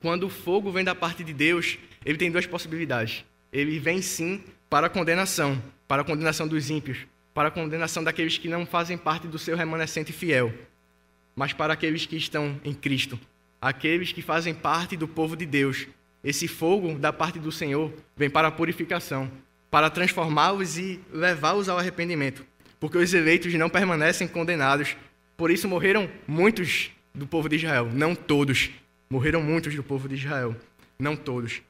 quando 0.00 0.24
o 0.24 0.28
fogo 0.28 0.72
vem 0.72 0.82
da 0.82 0.96
parte 0.96 1.22
de 1.22 1.32
Deus, 1.32 1.78
ele 2.04 2.18
tem 2.18 2.30
duas 2.30 2.46
possibilidades. 2.46 3.24
Ele 3.52 3.78
vem 3.78 4.00
sim 4.00 4.42
para 4.68 4.86
a 4.86 4.90
condenação, 4.90 5.62
para 5.86 6.02
a 6.02 6.04
condenação 6.04 6.48
dos 6.48 6.70
ímpios, 6.70 6.98
para 7.34 7.48
a 7.48 7.50
condenação 7.50 8.02
daqueles 8.02 8.38
que 8.38 8.48
não 8.48 8.66
fazem 8.66 8.96
parte 8.96 9.26
do 9.26 9.38
seu 9.38 9.56
remanescente 9.56 10.12
fiel, 10.12 10.52
mas 11.34 11.52
para 11.52 11.72
aqueles 11.72 12.06
que 12.06 12.16
estão 12.16 12.60
em 12.64 12.74
Cristo, 12.74 13.18
aqueles 13.60 14.12
que 14.12 14.22
fazem 14.22 14.54
parte 14.54 14.96
do 14.96 15.08
povo 15.08 15.36
de 15.36 15.46
Deus. 15.46 15.86
Esse 16.24 16.46
fogo 16.46 16.98
da 16.98 17.12
parte 17.12 17.38
do 17.38 17.50
Senhor 17.50 17.92
vem 18.16 18.30
para 18.30 18.48
a 18.48 18.52
purificação, 18.52 19.30
para 19.70 19.90
transformá-los 19.90 20.78
e 20.78 21.00
levá-los 21.12 21.68
ao 21.68 21.78
arrependimento, 21.78 22.44
porque 22.78 22.98
os 22.98 23.12
eleitos 23.12 23.52
não 23.54 23.70
permanecem 23.70 24.28
condenados. 24.28 24.96
Por 25.36 25.50
isso 25.50 25.68
morreram 25.68 26.08
muitos 26.26 26.90
do 27.14 27.26
povo 27.26 27.48
de 27.48 27.56
Israel, 27.56 27.88
não 27.92 28.14
todos. 28.14 28.70
Morreram 29.10 29.42
muitos 29.42 29.74
do 29.74 29.82
povo 29.82 30.08
de 30.08 30.14
Israel, 30.14 30.54
não 30.98 31.16
todos. 31.16 31.60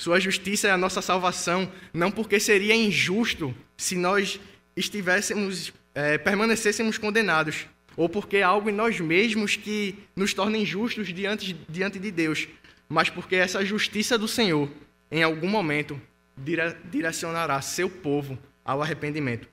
Sua 0.00 0.18
justiça 0.18 0.66
é 0.66 0.70
a 0.70 0.78
nossa 0.78 1.02
salvação, 1.02 1.70
não 1.92 2.10
porque 2.10 2.40
seria 2.40 2.74
injusto 2.74 3.54
se 3.76 3.96
nós 3.96 4.40
estivéssemos, 4.74 5.74
é, 5.94 6.16
permanecêssemos 6.16 6.96
condenados, 6.96 7.66
ou 7.98 8.08
porque 8.08 8.38
é 8.38 8.42
algo 8.42 8.70
em 8.70 8.72
nós 8.72 8.98
mesmos 8.98 9.56
que 9.56 9.94
nos 10.16 10.32
torna 10.32 10.56
injustos 10.56 11.12
diante, 11.12 11.54
diante 11.68 11.98
de 11.98 12.10
Deus, 12.10 12.48
mas 12.88 13.10
porque 13.10 13.36
essa 13.36 13.62
justiça 13.62 14.16
do 14.16 14.26
Senhor, 14.26 14.70
em 15.10 15.22
algum 15.22 15.48
momento, 15.48 16.00
dire, 16.34 16.74
direcionará 16.90 17.60
seu 17.60 17.90
povo 17.90 18.38
ao 18.64 18.80
arrependimento. 18.80 19.46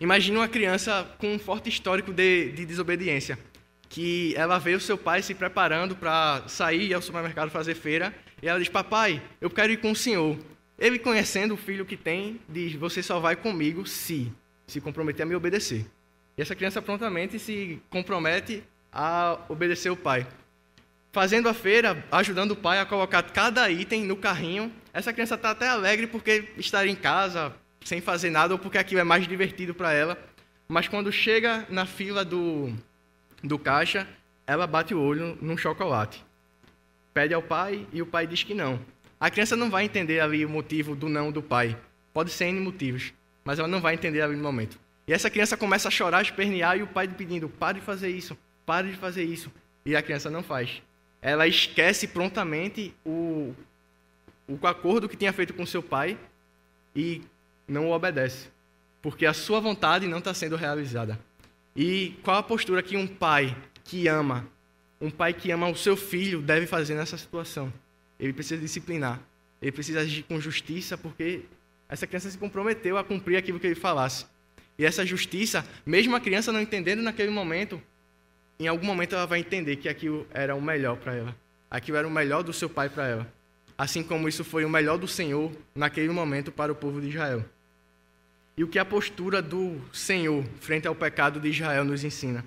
Imagine 0.00 0.36
uma 0.36 0.46
criança 0.46 1.04
com 1.18 1.34
um 1.34 1.38
forte 1.40 1.68
histórico 1.68 2.12
de, 2.12 2.52
de 2.52 2.64
desobediência, 2.64 3.36
que 3.88 4.36
ela 4.36 4.60
vê 4.60 4.76
o 4.76 4.80
seu 4.80 4.96
pai 4.96 5.20
se 5.20 5.34
preparando 5.34 5.96
para 5.96 6.44
sair 6.46 6.94
ao 6.94 7.02
supermercado 7.02 7.50
fazer 7.50 7.74
feira 7.74 8.14
e 8.42 8.48
ela 8.48 8.58
diz: 8.58 8.68
Papai, 8.68 9.22
eu 9.40 9.48
quero 9.48 9.72
ir 9.72 9.76
com 9.78 9.92
o 9.92 9.96
senhor. 9.96 10.36
Ele, 10.78 10.98
conhecendo 10.98 11.54
o 11.54 11.56
filho 11.56 11.86
que 11.86 11.96
tem, 11.96 12.40
diz: 12.48 12.74
Você 12.74 13.02
só 13.02 13.20
vai 13.20 13.36
comigo 13.36 13.86
se 13.86 14.30
se 14.66 14.80
comprometer 14.80 15.22
a 15.22 15.26
me 15.26 15.34
obedecer. 15.34 15.86
E 16.36 16.42
essa 16.42 16.54
criança 16.54 16.80
prontamente 16.80 17.38
se 17.38 17.80
compromete 17.90 18.62
a 18.90 19.38
obedecer 19.48 19.90
o 19.90 19.96
pai. 19.96 20.26
Fazendo 21.12 21.46
a 21.48 21.52
feira, 21.52 22.02
ajudando 22.10 22.52
o 22.52 22.56
pai 22.56 22.78
a 22.78 22.86
colocar 22.86 23.22
cada 23.22 23.70
item 23.70 24.04
no 24.04 24.16
carrinho. 24.16 24.72
Essa 24.94 25.12
criança 25.12 25.34
está 25.34 25.50
até 25.50 25.68
alegre 25.68 26.06
porque 26.06 26.48
está 26.56 26.86
em 26.86 26.96
casa, 26.96 27.54
sem 27.84 28.00
fazer 28.00 28.30
nada, 28.30 28.54
ou 28.54 28.58
porque 28.58 28.78
aquilo 28.78 29.00
é 29.00 29.04
mais 29.04 29.28
divertido 29.28 29.74
para 29.74 29.92
ela. 29.92 30.18
Mas 30.66 30.88
quando 30.88 31.12
chega 31.12 31.66
na 31.68 31.84
fila 31.84 32.24
do, 32.24 32.72
do 33.44 33.58
caixa, 33.58 34.08
ela 34.46 34.66
bate 34.66 34.94
o 34.94 35.00
olho 35.00 35.36
num 35.42 35.56
chocolate 35.56 36.24
pede 37.12 37.34
ao 37.34 37.42
pai 37.42 37.86
e 37.92 38.00
o 38.02 38.06
pai 38.06 38.26
diz 38.26 38.42
que 38.42 38.54
não. 38.54 38.80
A 39.20 39.30
criança 39.30 39.56
não 39.56 39.70
vai 39.70 39.84
entender 39.84 40.20
ali 40.20 40.44
o 40.44 40.48
motivo 40.48 40.96
do 40.96 41.08
não 41.08 41.30
do 41.30 41.42
pai. 41.42 41.76
Pode 42.12 42.30
ser 42.30 42.46
N 42.46 42.60
motivos, 42.60 43.12
mas 43.44 43.58
ela 43.58 43.68
não 43.68 43.80
vai 43.80 43.94
entender 43.94 44.20
ali 44.20 44.36
no 44.36 44.42
momento. 44.42 44.78
E 45.06 45.12
essa 45.12 45.30
criança 45.30 45.56
começa 45.56 45.88
a 45.88 45.90
chorar, 45.90 46.22
espernear 46.22 46.76
e 46.76 46.82
o 46.82 46.86
pai 46.86 47.08
pedindo: 47.08 47.48
pare 47.48 47.80
de 47.80 47.84
fazer 47.86 48.10
isso, 48.10 48.36
pare 48.66 48.90
de 48.90 48.96
fazer 48.96 49.24
isso. 49.24 49.50
E 49.84 49.96
a 49.96 50.02
criança 50.02 50.30
não 50.30 50.42
faz. 50.42 50.82
Ela 51.20 51.46
esquece 51.46 52.08
prontamente 52.08 52.94
o, 53.04 53.54
o 54.48 54.66
acordo 54.66 55.08
que 55.08 55.16
tinha 55.16 55.32
feito 55.32 55.54
com 55.54 55.64
seu 55.64 55.82
pai 55.82 56.18
e 56.94 57.22
não 57.66 57.88
o 57.88 57.92
obedece, 57.92 58.48
porque 59.00 59.24
a 59.24 59.32
sua 59.32 59.60
vontade 59.60 60.06
não 60.06 60.18
está 60.18 60.34
sendo 60.34 60.56
realizada. 60.56 61.18
E 61.74 62.18
qual 62.22 62.36
a 62.36 62.42
postura 62.42 62.82
que 62.82 62.96
um 62.96 63.06
pai 63.06 63.56
que 63.84 64.08
ama 64.08 64.46
um 65.02 65.10
pai 65.10 65.34
que 65.34 65.50
ama 65.50 65.68
o 65.68 65.74
seu 65.74 65.96
filho 65.96 66.40
deve 66.40 66.64
fazer 66.64 66.94
nessa 66.94 67.18
situação. 67.18 67.72
Ele 68.20 68.32
precisa 68.32 68.60
disciplinar. 68.60 69.20
Ele 69.60 69.72
precisa 69.72 70.00
agir 70.00 70.22
com 70.22 70.40
justiça, 70.40 70.96
porque 70.96 71.42
essa 71.88 72.06
criança 72.06 72.30
se 72.30 72.38
comprometeu 72.38 72.96
a 72.96 73.02
cumprir 73.02 73.36
aquilo 73.36 73.58
que 73.58 73.66
ele 73.66 73.74
falasse. 73.74 74.26
E 74.78 74.84
essa 74.84 75.04
justiça, 75.04 75.66
mesmo 75.84 76.14
a 76.14 76.20
criança 76.20 76.52
não 76.52 76.60
entendendo 76.60 77.02
naquele 77.02 77.32
momento, 77.32 77.82
em 78.60 78.68
algum 78.68 78.86
momento 78.86 79.16
ela 79.16 79.26
vai 79.26 79.40
entender 79.40 79.74
que 79.74 79.88
aquilo 79.88 80.24
era 80.32 80.54
o 80.54 80.62
melhor 80.62 80.96
para 80.96 81.14
ela. 81.14 81.36
Aquilo 81.68 81.98
era 81.98 82.06
o 82.06 82.10
melhor 82.10 82.44
do 82.44 82.52
seu 82.52 82.70
pai 82.70 82.88
para 82.88 83.08
ela. 83.08 83.32
Assim 83.76 84.04
como 84.04 84.28
isso 84.28 84.44
foi 84.44 84.64
o 84.64 84.70
melhor 84.70 84.98
do 84.98 85.08
Senhor 85.08 85.50
naquele 85.74 86.10
momento 86.10 86.52
para 86.52 86.70
o 86.70 86.76
povo 86.76 87.00
de 87.00 87.08
Israel. 87.08 87.44
E 88.56 88.62
o 88.62 88.68
que 88.68 88.78
a 88.78 88.84
postura 88.84 89.42
do 89.42 89.80
Senhor 89.92 90.44
frente 90.60 90.86
ao 90.86 90.94
pecado 90.94 91.40
de 91.40 91.48
Israel 91.48 91.84
nos 91.84 92.04
ensina? 92.04 92.44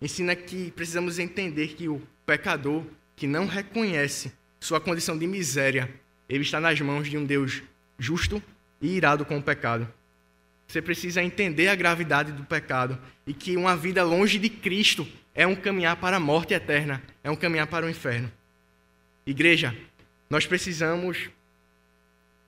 Ensina 0.00 0.34
que 0.36 0.70
precisamos 0.70 1.18
entender 1.18 1.68
que 1.68 1.88
o 1.88 2.00
pecador 2.24 2.84
que 3.16 3.26
não 3.26 3.46
reconhece 3.46 4.32
sua 4.60 4.80
condição 4.80 5.18
de 5.18 5.26
miséria, 5.26 5.92
ele 6.28 6.42
está 6.42 6.60
nas 6.60 6.80
mãos 6.80 7.08
de 7.08 7.16
um 7.16 7.24
Deus 7.24 7.62
justo 7.98 8.42
e 8.80 8.96
irado 8.96 9.24
com 9.24 9.38
o 9.38 9.42
pecado. 9.42 9.88
Você 10.66 10.82
precisa 10.82 11.22
entender 11.22 11.68
a 11.68 11.74
gravidade 11.74 12.32
do 12.32 12.44
pecado 12.44 12.98
e 13.26 13.32
que 13.32 13.56
uma 13.56 13.76
vida 13.76 14.04
longe 14.04 14.38
de 14.38 14.48
Cristo 14.50 15.06
é 15.34 15.46
um 15.46 15.56
caminhar 15.56 15.96
para 15.96 16.18
a 16.18 16.20
morte 16.20 16.54
eterna, 16.54 17.02
é 17.24 17.30
um 17.30 17.36
caminhar 17.36 17.66
para 17.66 17.86
o 17.86 17.90
inferno. 17.90 18.30
Igreja, 19.26 19.76
nós 20.28 20.46
precisamos, 20.46 21.30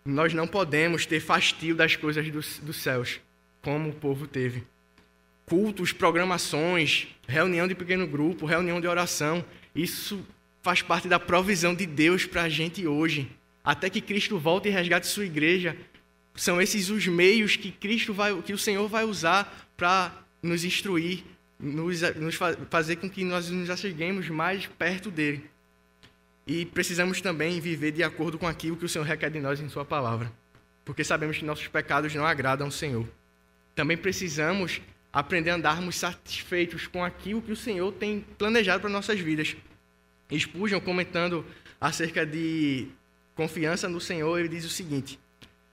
nós 0.05 0.35
não 0.35 0.47
podemos 0.47 1.07
ter 1.07 1.21
fastio 1.21 1.75
das 1.75 1.97
coisas 1.97 2.31
dos, 2.31 2.59
dos 2.59 2.77
céus, 2.77 3.21
como 3.63 3.89
o 3.89 3.95
povo 3.95 4.27
teve 4.27 4.65
cultos, 5.51 5.93
programações, 5.93 7.09
reunião 7.27 7.67
de 7.67 7.75
pequeno 7.75 8.07
grupo, 8.07 8.47
reunião 8.47 8.81
de 8.81 8.87
oração. 8.87 9.45
Isso 9.75 10.25
faz 10.63 10.81
parte 10.81 11.09
da 11.09 11.19
provisão 11.19 11.75
de 11.75 11.87
Deus 11.87 12.25
para 12.25 12.43
a 12.43 12.49
gente 12.49 12.87
hoje. 12.87 13.29
Até 13.65 13.91
que 13.91 14.01
Cristo 14.01 14.39
volte 14.39 14.69
e 14.69 14.71
resgate 14.71 15.09
sua 15.09 15.27
igreja. 15.27 15.77
São 16.37 16.63
esses 16.63 16.89
os 16.89 17.05
meios 17.09 17.57
que 17.57 17.73
Cristo 17.73 18.15
vai, 18.15 18.41
que 18.43 18.53
o 18.53 18.59
Senhor 18.59 18.89
vai 18.89 19.05
usar 19.05 19.69
para 19.77 20.13
nos 20.41 20.65
instruir, 20.65 21.25
nos, 21.59 22.01
nos 22.15 22.37
fazer 22.71 22.97
com 22.97 23.11
que 23.11 23.25
nós 23.25 23.51
nos 23.51 23.69
acheguemos 23.71 24.29
mais 24.29 24.67
perto 24.67 25.11
dele. 25.11 25.51
E 26.47 26.65
precisamos 26.65 27.21
também 27.21 27.61
viver 27.61 27.91
de 27.91 28.05
acordo 28.05 28.39
com 28.39 28.47
aquilo 28.47 28.77
que 28.77 28.85
o 28.85 28.89
Senhor 28.89 29.05
requer 29.05 29.31
de 29.31 29.41
nós 29.41 29.61
em 29.61 29.69
Sua 29.69 29.85
palavra, 29.85 30.33
porque 30.85 31.03
sabemos 31.03 31.39
que 31.39 31.45
nossos 31.45 31.67
pecados 31.67 32.15
não 32.15 32.25
agradam 32.25 32.69
ao 32.69 32.71
Senhor. 32.71 33.07
Também 33.75 33.97
precisamos 33.97 34.81
aprender 35.13 35.51
a 35.51 35.55
andarmos 35.57 35.97
satisfeitos 35.97 36.87
com 36.87 37.05
aquilo 37.05 37.43
que 37.43 37.53
o 37.53 37.57
Senhor 37.57 37.93
tem 37.93 38.25
planejado 38.39 38.81
para 38.81 38.91
nossas 38.91 39.19
vidas. 39.19 39.57
Spurgeon, 40.33 40.81
comentando 40.81 41.45
acerca 41.81 42.25
de 42.25 42.89
confiança 43.35 43.89
no 43.89 44.01
Senhor, 44.01 44.39
ele 44.39 44.49
diz 44.49 44.65
o 44.65 44.69
seguinte: 44.69 45.19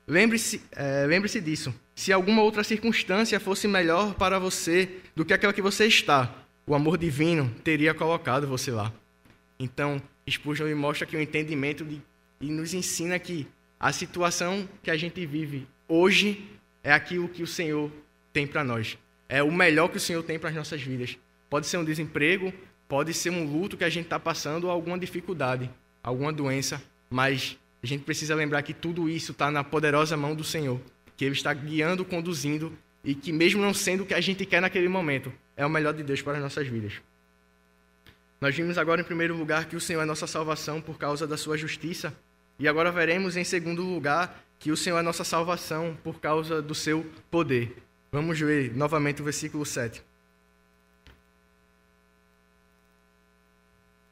lembre-se 0.07 0.61
é, 0.71 1.05
lembre 1.05 1.29
disso. 1.39 1.73
Se 1.93 2.11
alguma 2.11 2.41
outra 2.41 2.63
circunstância 2.63 3.39
fosse 3.39 3.67
melhor 3.67 4.13
para 4.15 4.39
você 4.39 4.89
do 5.15 5.25
que 5.25 5.33
aquela 5.33 5.53
que 5.53 5.61
você 5.61 5.85
está, 5.85 6.33
o 6.65 6.73
amor 6.73 6.97
divino 6.97 7.53
teria 7.63 7.93
colocado 7.93 8.47
você 8.47 8.71
lá. 8.71 8.91
Então, 9.59 10.01
Spurgeon 10.29 10.75
mostra 10.75 11.07
que 11.07 11.15
o 11.15 11.21
entendimento 11.21 11.83
de, 11.83 12.01
e 12.39 12.51
nos 12.51 12.73
ensina 12.73 13.17
que 13.17 13.47
a 13.79 13.91
situação 13.91 14.67
que 14.83 14.91
a 14.91 14.97
gente 14.97 15.25
vive 15.25 15.67
hoje 15.87 16.47
é 16.83 16.91
aquilo 16.91 17.29
que 17.29 17.41
o 17.41 17.47
Senhor 17.47 17.91
tem 18.31 18.45
para 18.45 18.63
nós 18.63 18.97
é 19.29 19.43
o 19.43 19.51
melhor 19.51 19.89
que 19.89 19.97
o 19.97 19.99
Senhor 19.99 20.23
tem 20.23 20.39
para 20.39 20.49
as 20.49 20.55
nossas 20.55 20.81
vidas. 20.81 21.17
Pode 21.49 21.67
ser 21.67 21.77
um 21.77 21.85
desemprego, 21.85 22.53
pode 22.87 23.13
ser 23.13 23.29
um 23.29 23.45
luto 23.45 23.77
que 23.77 23.83
a 23.83 23.89
gente 23.89 24.05
está 24.05 24.19
passando, 24.19 24.69
alguma 24.69 24.97
dificuldade, 24.97 25.69
alguma 26.03 26.31
doença, 26.31 26.81
mas 27.09 27.57
a 27.81 27.87
gente 27.87 28.03
precisa 28.03 28.35
lembrar 28.35 28.61
que 28.63 28.73
tudo 28.73 29.09
isso 29.09 29.31
está 29.31 29.51
na 29.51 29.63
poderosa 29.63 30.17
mão 30.17 30.35
do 30.35 30.43
Senhor, 30.43 30.79
que 31.15 31.25
Ele 31.25 31.35
está 31.35 31.53
guiando, 31.53 32.03
conduzindo, 32.05 32.77
e 33.03 33.15
que 33.15 33.31
mesmo 33.31 33.61
não 33.61 33.73
sendo 33.73 34.03
o 34.03 34.05
que 34.05 34.13
a 34.13 34.21
gente 34.21 34.45
quer 34.45 34.61
naquele 34.61 34.89
momento, 34.89 35.31
é 35.55 35.65
o 35.65 35.69
melhor 35.69 35.93
de 35.93 36.03
Deus 36.03 36.21
para 36.21 36.33
as 36.33 36.43
nossas 36.43 36.67
vidas. 36.67 36.93
Nós 38.39 38.55
vimos 38.55 38.77
agora, 38.77 39.01
em 39.01 39.03
primeiro 39.03 39.35
lugar, 39.35 39.65
que 39.65 39.75
o 39.75 39.81
Senhor 39.81 40.01
é 40.01 40.05
nossa 40.05 40.27
salvação 40.27 40.81
por 40.81 40.97
causa 40.97 41.25
da 41.25 41.37
sua 41.37 41.57
justiça, 41.57 42.13
e 42.59 42.67
agora 42.67 42.91
veremos, 42.91 43.37
em 43.37 43.43
segundo 43.43 43.81
lugar, 43.83 44.43
que 44.59 44.71
o 44.71 44.77
Senhor 44.77 44.97
é 44.97 45.01
nossa 45.01 45.23
salvação 45.23 45.97
por 46.03 46.19
causa 46.19 46.61
do 46.61 46.75
seu 46.75 47.05
poder. 47.29 47.75
Vamos 48.11 48.39
ver 48.39 48.75
novamente 48.75 49.21
o 49.21 49.25
versículo 49.25 49.65
7. 49.65 50.01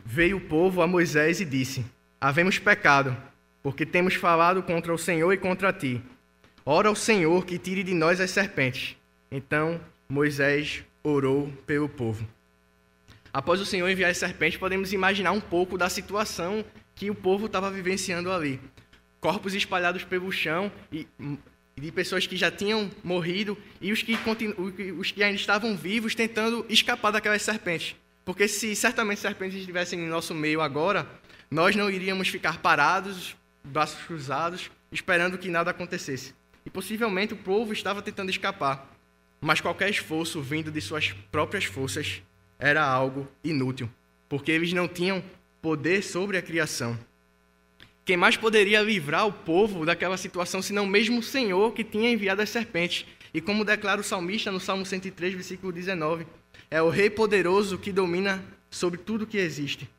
Veio 0.03 0.37
o 0.37 0.41
povo 0.41 0.81
a 0.81 0.87
Moisés 0.87 1.39
e 1.39 1.45
disse: 1.45 1.85
Havemos 2.19 2.59
pecado, 2.59 3.15
porque 3.63 3.85
temos 3.85 4.15
falado 4.15 4.61
contra 4.61 4.93
o 4.93 4.97
Senhor 4.97 5.31
e 5.33 5.37
contra 5.37 5.73
ti. 5.73 6.01
Ora 6.65 6.89
ao 6.89 6.95
Senhor 6.95 7.45
que 7.45 7.57
tire 7.57 7.83
de 7.83 7.93
nós 7.93 8.19
as 8.19 8.31
serpentes. 8.31 8.95
Então 9.31 9.79
Moisés 10.07 10.83
orou 11.03 11.51
pelo 11.65 11.87
povo. 11.87 12.27
Após 13.33 13.59
o 13.59 13.65
Senhor 13.65 13.89
enviar 13.89 14.11
as 14.11 14.17
serpentes, 14.17 14.57
podemos 14.57 14.93
imaginar 14.93 15.31
um 15.31 15.41
pouco 15.41 15.77
da 15.77 15.89
situação 15.89 16.63
que 16.95 17.09
o 17.09 17.15
povo 17.15 17.47
estava 17.47 17.69
vivenciando 17.69 18.31
ali. 18.31 18.59
Corpos 19.19 19.53
espalhados 19.53 20.03
pelo 20.03 20.31
chão 20.31 20.71
e 20.91 21.07
de 21.77 21.91
pessoas 21.91 22.25
que 22.25 22.37
já 22.37 22.49
tinham 22.49 22.89
morrido 23.03 23.57
e 23.81 23.91
os 23.91 24.01
que, 24.01 24.17
os 24.97 25.11
que 25.11 25.21
ainda 25.21 25.35
estavam 25.35 25.75
vivos 25.75 26.15
tentando 26.15 26.65
escapar 26.69 27.11
daquelas 27.11 27.41
serpentes. 27.41 27.97
Porque 28.23 28.47
se 28.47 28.73
certamente 28.75 29.19
serpentes 29.19 29.59
estivessem 29.59 29.99
em 29.99 30.07
nosso 30.07 30.33
meio 30.33 30.61
agora, 30.61 31.05
nós 31.51 31.75
não 31.75 31.89
iríamos 31.89 32.29
ficar 32.29 32.59
parados, 32.59 33.35
braços 33.61 34.01
cruzados, 34.05 34.71
esperando 34.89 35.37
que 35.37 35.49
nada 35.49 35.71
acontecesse. 35.71 36.33
E 36.65 36.69
possivelmente 36.69 37.33
o 37.33 37.37
povo 37.37 37.73
estava 37.73 38.01
tentando 38.01 38.29
escapar, 38.29 38.89
mas 39.41 39.59
qualquer 39.59 39.89
esforço 39.89 40.41
vindo 40.41 40.71
de 40.71 40.79
suas 40.79 41.11
próprias 41.29 41.65
forças 41.65 42.21
era 42.57 42.83
algo 42.83 43.27
inútil, 43.43 43.89
porque 44.29 44.51
eles 44.51 44.71
não 44.71 44.87
tinham 44.87 45.21
poder 45.61 46.01
sobre 46.01 46.37
a 46.37 46.41
criação. 46.41 46.97
Quem 48.05 48.15
mais 48.15 48.37
poderia 48.37 48.83
livrar 48.83 49.25
o 49.25 49.33
povo 49.33 49.83
daquela 49.83 50.15
situação 50.15 50.61
senão 50.61 50.85
mesmo 50.85 51.19
o 51.19 51.23
Senhor 51.23 51.73
que 51.73 51.83
tinha 51.83 52.11
enviado 52.11 52.39
as 52.39 52.51
serpentes? 52.51 53.03
E 53.33 53.41
como 53.41 53.65
declara 53.65 53.99
o 53.99 54.03
salmista 54.03 54.51
no 54.51 54.59
Salmo 54.59 54.85
103, 54.85 55.33
versículo 55.33 55.73
19, 55.73 56.27
é 56.69 56.79
o 56.83 56.89
Rei 56.89 57.09
poderoso 57.09 57.79
que 57.79 57.91
domina 57.91 58.45
sobre 58.69 58.99
tudo 58.99 59.25
que 59.25 59.39
existe. 59.39 59.89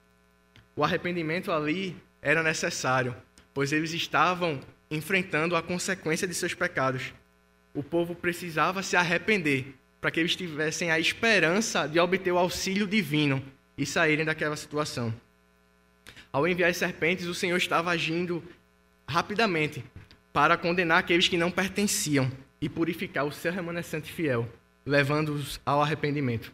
O 0.77 0.85
arrependimento 0.85 1.51
ali 1.51 1.97
era 2.23 2.45
necessário, 2.45 3.13
pois 3.53 3.73
eles 3.73 3.93
estavam 3.93 4.61
enfrentando 4.89 5.57
a 5.57 5.63
consequência 5.63 6.29
de 6.29 6.35
seus 6.35 6.55
pecados. 6.55 7.13
O 7.75 7.83
povo 7.83 8.15
precisava 8.15 8.85
se 8.85 8.97
arrepender 8.97 9.75
para 10.01 10.13
que 10.13 10.21
eles 10.21 10.37
tivessem 10.37 10.93
a 10.93 11.01
esperança 11.01 11.89
de 11.89 11.99
obter 11.99 12.31
o 12.31 12.39
auxílio 12.39 12.87
divino 12.87 13.43
e 13.77 13.85
saírem 13.85 14.25
daquela 14.25 14.55
situação. 14.55 15.13
Ao 16.37 16.47
enviar 16.47 16.69
as 16.69 16.77
serpentes, 16.77 17.25
o 17.25 17.35
Senhor 17.35 17.57
estava 17.57 17.91
agindo 17.91 18.45
rapidamente 19.09 19.83
para 20.35 20.55
condenar 20.59 20.99
aqueles 20.99 21.29
que 21.29 21.39
não 21.39 21.51
pertenciam 21.51 22.31
e 22.61 22.69
purificar 22.69 23.25
o 23.25 23.33
seu 23.33 23.51
remanescente 23.51 24.13
fiel, 24.13 24.47
levando-os 24.85 25.59
ao 25.65 25.81
arrependimento. 25.81 26.53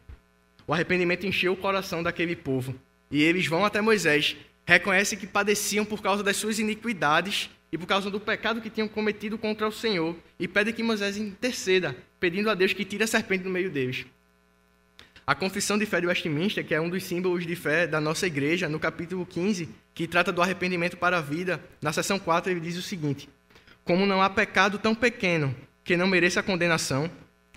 O 0.69 0.73
arrependimento 0.73 1.27
encheu 1.27 1.55
o 1.55 1.57
coração 1.57 2.01
daquele 2.01 2.37
povo 2.37 2.77
e 3.11 3.25
eles 3.25 3.49
vão 3.49 3.65
até 3.65 3.81
Moisés, 3.81 4.37
reconhecem 4.65 5.19
que 5.19 5.27
padeciam 5.27 5.85
por 5.85 6.01
causa 6.01 6.23
das 6.23 6.37
suas 6.37 6.61
iniquidades 6.61 7.51
e 7.73 7.77
por 7.77 7.89
causa 7.89 8.09
do 8.09 8.21
pecado 8.21 8.61
que 8.61 8.71
tinham 8.71 8.87
cometido 8.87 9.37
contra 9.37 9.67
o 9.67 9.73
Senhor 9.73 10.15
e 10.39 10.47
pedem 10.47 10.73
que 10.73 10.85
Moisés 10.85 11.17
interceda, 11.17 11.97
pedindo 12.21 12.49
a 12.49 12.55
Deus 12.55 12.73
que 12.73 12.85
tire 12.85 13.03
a 13.03 13.09
serpente 13.09 13.43
do 13.43 13.51
meio 13.51 13.69
deles. 13.69 14.07
A 15.25 15.35
confissão 15.35 15.79
de 15.79 15.87
fé 15.87 16.01
de 16.01 16.07
Westminster, 16.07 16.65
que 16.67 16.75
é 16.75 16.81
um 16.81 16.91
dos 16.91 17.05
símbolos 17.05 17.47
de 17.47 17.55
fé 17.55 17.87
da 17.87 18.01
nossa 18.01 18.27
igreja, 18.27 18.69
no 18.69 18.81
capítulo 18.81 19.25
15, 19.25 19.69
que 19.95 20.09
trata 20.09 20.33
do 20.33 20.43
arrependimento 20.43 20.97
para 20.97 21.19
a 21.19 21.21
vida, 21.21 21.63
na 21.81 21.93
seção 21.93 22.19
4 22.19 22.51
ele 22.51 22.61
diz 22.61 22.77
o 22.77 22.83
seguinte: 22.83 23.29
Como 23.85 24.05
não 24.05 24.21
há 24.21 24.29
pecado 24.29 24.79
tão 24.79 24.95
pequeno 24.95 25.55
que 25.85 25.97
não 25.97 26.09
mereça 26.09 26.41
a 26.41 26.43
condenação, 26.43 27.09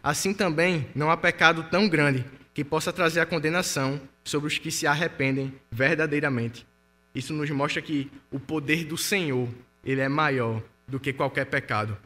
assim 0.03 0.31
também 0.31 0.87
não 0.93 1.09
há 1.09 1.17
pecado 1.17 1.63
tão 1.63 1.89
grande 1.89 2.23
que 2.53 2.63
possa 2.63 2.93
trazer 2.93 3.19
a 3.19 3.25
condenação 3.25 3.99
sobre 4.23 4.47
os 4.47 4.57
que 4.59 4.69
se 4.69 4.85
arrependem 4.85 5.53
verdadeiramente. 5.71 6.65
Isso 7.13 7.33
nos 7.33 7.49
mostra 7.49 7.81
que 7.81 8.11
o 8.31 8.39
poder 8.39 8.85
do 8.85 8.97
Senhor, 8.97 9.49
ele 9.83 10.01
é 10.01 10.09
maior 10.09 10.61
do 10.87 10.99
que 10.99 11.11
qualquer 11.11 11.45
pecado. 11.45 11.97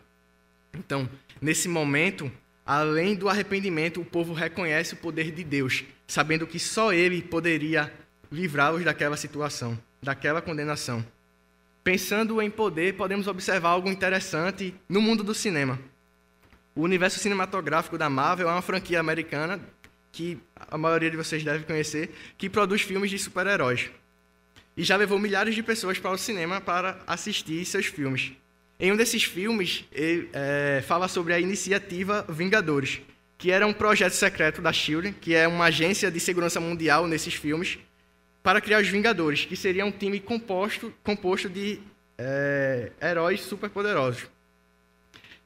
Então, 0.74 1.10
nesse 1.41 1.67
momento, 1.67 2.32
além 2.69 3.15
do 3.15 3.27
arrependimento, 3.27 3.99
o 3.99 4.05
povo 4.05 4.32
reconhece 4.32 4.93
o 4.93 4.97
poder 4.97 5.32
de 5.32 5.43
Deus, 5.43 5.84
sabendo 6.05 6.45
que 6.45 6.60
só 6.60 6.93
ele 6.93 7.19
poderia 7.19 7.91
livrá-los 8.32 8.86
daquela 8.86 9.17
situação, 9.17 9.75
daquela 9.99 10.39
condenação. 10.39 11.03
Pensando 11.84 12.39
em 12.39 12.51
poder, 12.51 12.93
podemos 12.93 13.25
observar 13.25 13.69
algo 13.69 13.89
interessante 13.89 14.75
no 14.88 15.01
mundo 15.01 15.23
do 15.23 15.34
cinema. 15.34 15.79
O 16.75 16.82
universo 16.82 17.17
cinematográfico 17.17 17.97
da 17.97 18.08
Marvel 18.08 18.47
é 18.47 18.51
uma 18.51 18.62
franquia 18.62 18.99
americana 18.99 19.60
que 20.12 20.38
a 20.55 20.77
maioria 20.77 21.10
de 21.10 21.17
vocês 21.17 21.43
deve 21.43 21.63
conhecer, 21.63 22.13
que 22.38 22.51
produz 22.51 22.84
filmes 22.84 23.10
de 23.10 23.17
super-heróis. 23.17 23.89
E 24.77 24.84
já 24.84 24.95
levou 24.95 25.17
milhares 25.17 25.55
de 25.55 25.63
pessoas 25.63 25.97
para 25.97 26.12
o 26.12 26.17
cinema 26.19 26.62
para 26.62 26.99
assistir 27.08 27.65
seus 27.65 27.88
filmes. 27.88 28.34
Em 28.80 28.94
um 28.94 28.96
desses 28.96 29.24
filmes, 29.26 29.84
ele 29.92 30.30
é, 30.32 30.82
fala 30.88 31.10
sobre 31.10 31.34
a 31.34 31.39
iniciativa 31.39 32.26
Vingadores, 32.30 33.02
que 33.38 33.52
era 33.52 33.68
um 33.68 33.74
projeto 33.74 34.13
secreto 34.13 34.62
da 34.62 34.72
SHIELD, 34.72 35.12
que 35.20 35.36
é 35.36 35.46
uma 35.50 35.65
agência 35.65 36.10
de 36.10 36.18
segurança 36.18 36.62
mundial 36.62 37.06
nesses 37.06 37.34
filmes, 37.34 37.78
para 38.42 38.62
criar 38.62 38.82
os 38.82 38.88
Vingadores, 38.88 39.44
que 39.44 39.58
seria 39.58 39.86
um 39.86 39.92
time 39.92 40.18
composto, 40.22 40.94
composto 41.04 41.50
de 41.50 41.82
é, 42.18 42.92
heróis 43.02 43.42
superpoderosos. 43.42 44.28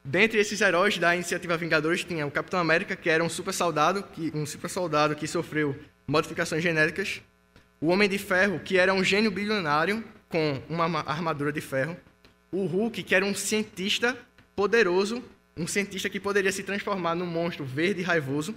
Dentre 0.04 0.38
esses 0.38 0.60
heróis 0.60 0.96
da 0.96 1.12
iniciativa 1.16 1.56
Vingadores 1.56 2.04
tinha 2.04 2.24
o 2.24 2.30
Capitão 2.30 2.60
América, 2.60 2.94
que 2.94 3.10
era 3.10 3.24
um 3.24 3.28
super 3.28 3.52
soldado, 3.52 4.04
que, 4.12 4.30
um 4.32 4.46
super 4.46 4.70
soldado 4.70 5.16
que 5.16 5.26
sofreu 5.26 5.74
modificações 6.06 6.62
genéticas, 6.62 7.20
o 7.80 7.88
Homem 7.88 8.08
de 8.08 8.18
Ferro, 8.18 8.60
que 8.60 8.78
era 8.78 8.94
um 8.94 9.02
gênio 9.02 9.32
bilionário 9.32 10.04
com 10.28 10.62
uma 10.68 11.00
armadura 11.00 11.50
de 11.50 11.60
ferro, 11.60 11.96
o 12.54 12.66
Hulk, 12.66 13.02
que 13.02 13.14
era 13.14 13.24
um 13.24 13.34
cientista 13.34 14.16
poderoso, 14.54 15.22
um 15.56 15.66
cientista 15.66 16.08
que 16.08 16.20
poderia 16.20 16.52
se 16.52 16.62
transformar 16.62 17.16
num 17.16 17.26
monstro 17.26 17.64
verde 17.64 18.00
e 18.00 18.04
raivoso. 18.04 18.54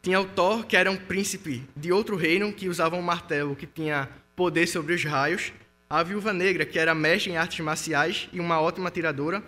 Tinha 0.00 0.20
o 0.20 0.24
Thor, 0.24 0.64
que 0.64 0.76
era 0.76 0.90
um 0.90 0.96
príncipe 0.96 1.64
de 1.76 1.92
outro 1.92 2.16
reino 2.16 2.52
que 2.52 2.68
usava 2.68 2.96
um 2.96 3.02
martelo 3.02 3.56
que 3.56 3.66
tinha 3.66 4.08
poder 4.36 4.68
sobre 4.68 4.94
os 4.94 5.04
raios. 5.04 5.52
A 5.88 6.02
Viúva 6.04 6.32
Negra, 6.32 6.64
que 6.64 6.78
era 6.78 6.94
mestre 6.94 7.32
em 7.32 7.36
artes 7.36 7.58
marciais 7.60 8.28
e 8.32 8.38
uma 8.38 8.60
ótima 8.60 8.88
atiradora. 8.88 9.42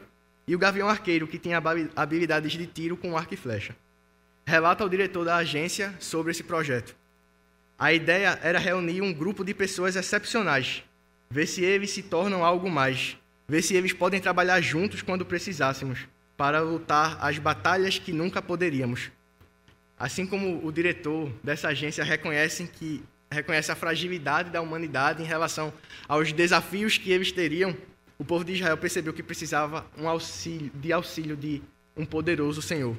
E 0.46 0.56
o 0.56 0.58
Gavião 0.58 0.88
Arqueiro, 0.88 1.28
que 1.28 1.38
tinha 1.38 1.62
habilidades 1.94 2.52
de 2.52 2.66
tiro 2.66 2.96
com 2.96 3.16
arco 3.16 3.32
e 3.32 3.36
flecha. 3.36 3.76
Relata 4.44 4.84
o 4.84 4.88
diretor 4.88 5.24
da 5.24 5.36
agência 5.36 5.94
sobre 6.00 6.32
esse 6.32 6.42
projeto. 6.42 6.96
A 7.78 7.92
ideia 7.92 8.38
era 8.42 8.58
reunir 8.58 9.00
um 9.00 9.12
grupo 9.12 9.44
de 9.44 9.54
pessoas 9.54 9.94
excepcionais 9.94 10.82
ver 11.32 11.46
se 11.46 11.64
eles 11.64 11.90
se 11.90 12.02
tornam 12.02 12.44
algo 12.44 12.70
mais, 12.70 13.16
ver 13.48 13.62
se 13.62 13.74
eles 13.74 13.94
podem 13.94 14.20
trabalhar 14.20 14.60
juntos 14.60 15.00
quando 15.00 15.24
precisássemos, 15.24 16.00
para 16.36 16.60
lutar 16.60 17.16
as 17.22 17.38
batalhas 17.38 17.98
que 17.98 18.12
nunca 18.12 18.42
poderíamos. 18.42 19.10
Assim 19.98 20.26
como 20.26 20.64
o 20.64 20.70
diretor 20.70 21.32
dessa 21.42 21.68
agência 21.68 22.04
reconhece 22.04 22.64
que 22.66 23.02
reconhece 23.30 23.72
a 23.72 23.74
fragilidade 23.74 24.50
da 24.50 24.60
humanidade 24.60 25.22
em 25.22 25.26
relação 25.26 25.72
aos 26.06 26.34
desafios 26.34 26.98
que 26.98 27.10
eles 27.10 27.32
teriam, 27.32 27.74
o 28.18 28.24
povo 28.24 28.44
de 28.44 28.52
Israel 28.52 28.76
percebeu 28.76 29.14
que 29.14 29.22
precisava 29.22 29.86
um 29.96 30.06
auxílio, 30.06 30.70
de 30.74 30.92
auxílio 30.92 31.34
de 31.34 31.62
um 31.96 32.04
poderoso 32.04 32.60
Senhor. 32.60 32.94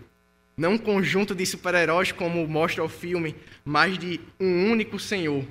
Não 0.58 0.74
um 0.74 0.78
conjunto 0.78 1.36
de 1.36 1.46
super-heróis 1.46 2.12
como 2.12 2.48
mostra 2.48 2.84
o 2.84 2.90
filme, 2.90 3.36
mas 3.64 3.96
de 3.96 4.20
um 4.40 4.72
único 4.72 4.98
Senhor 4.98 5.46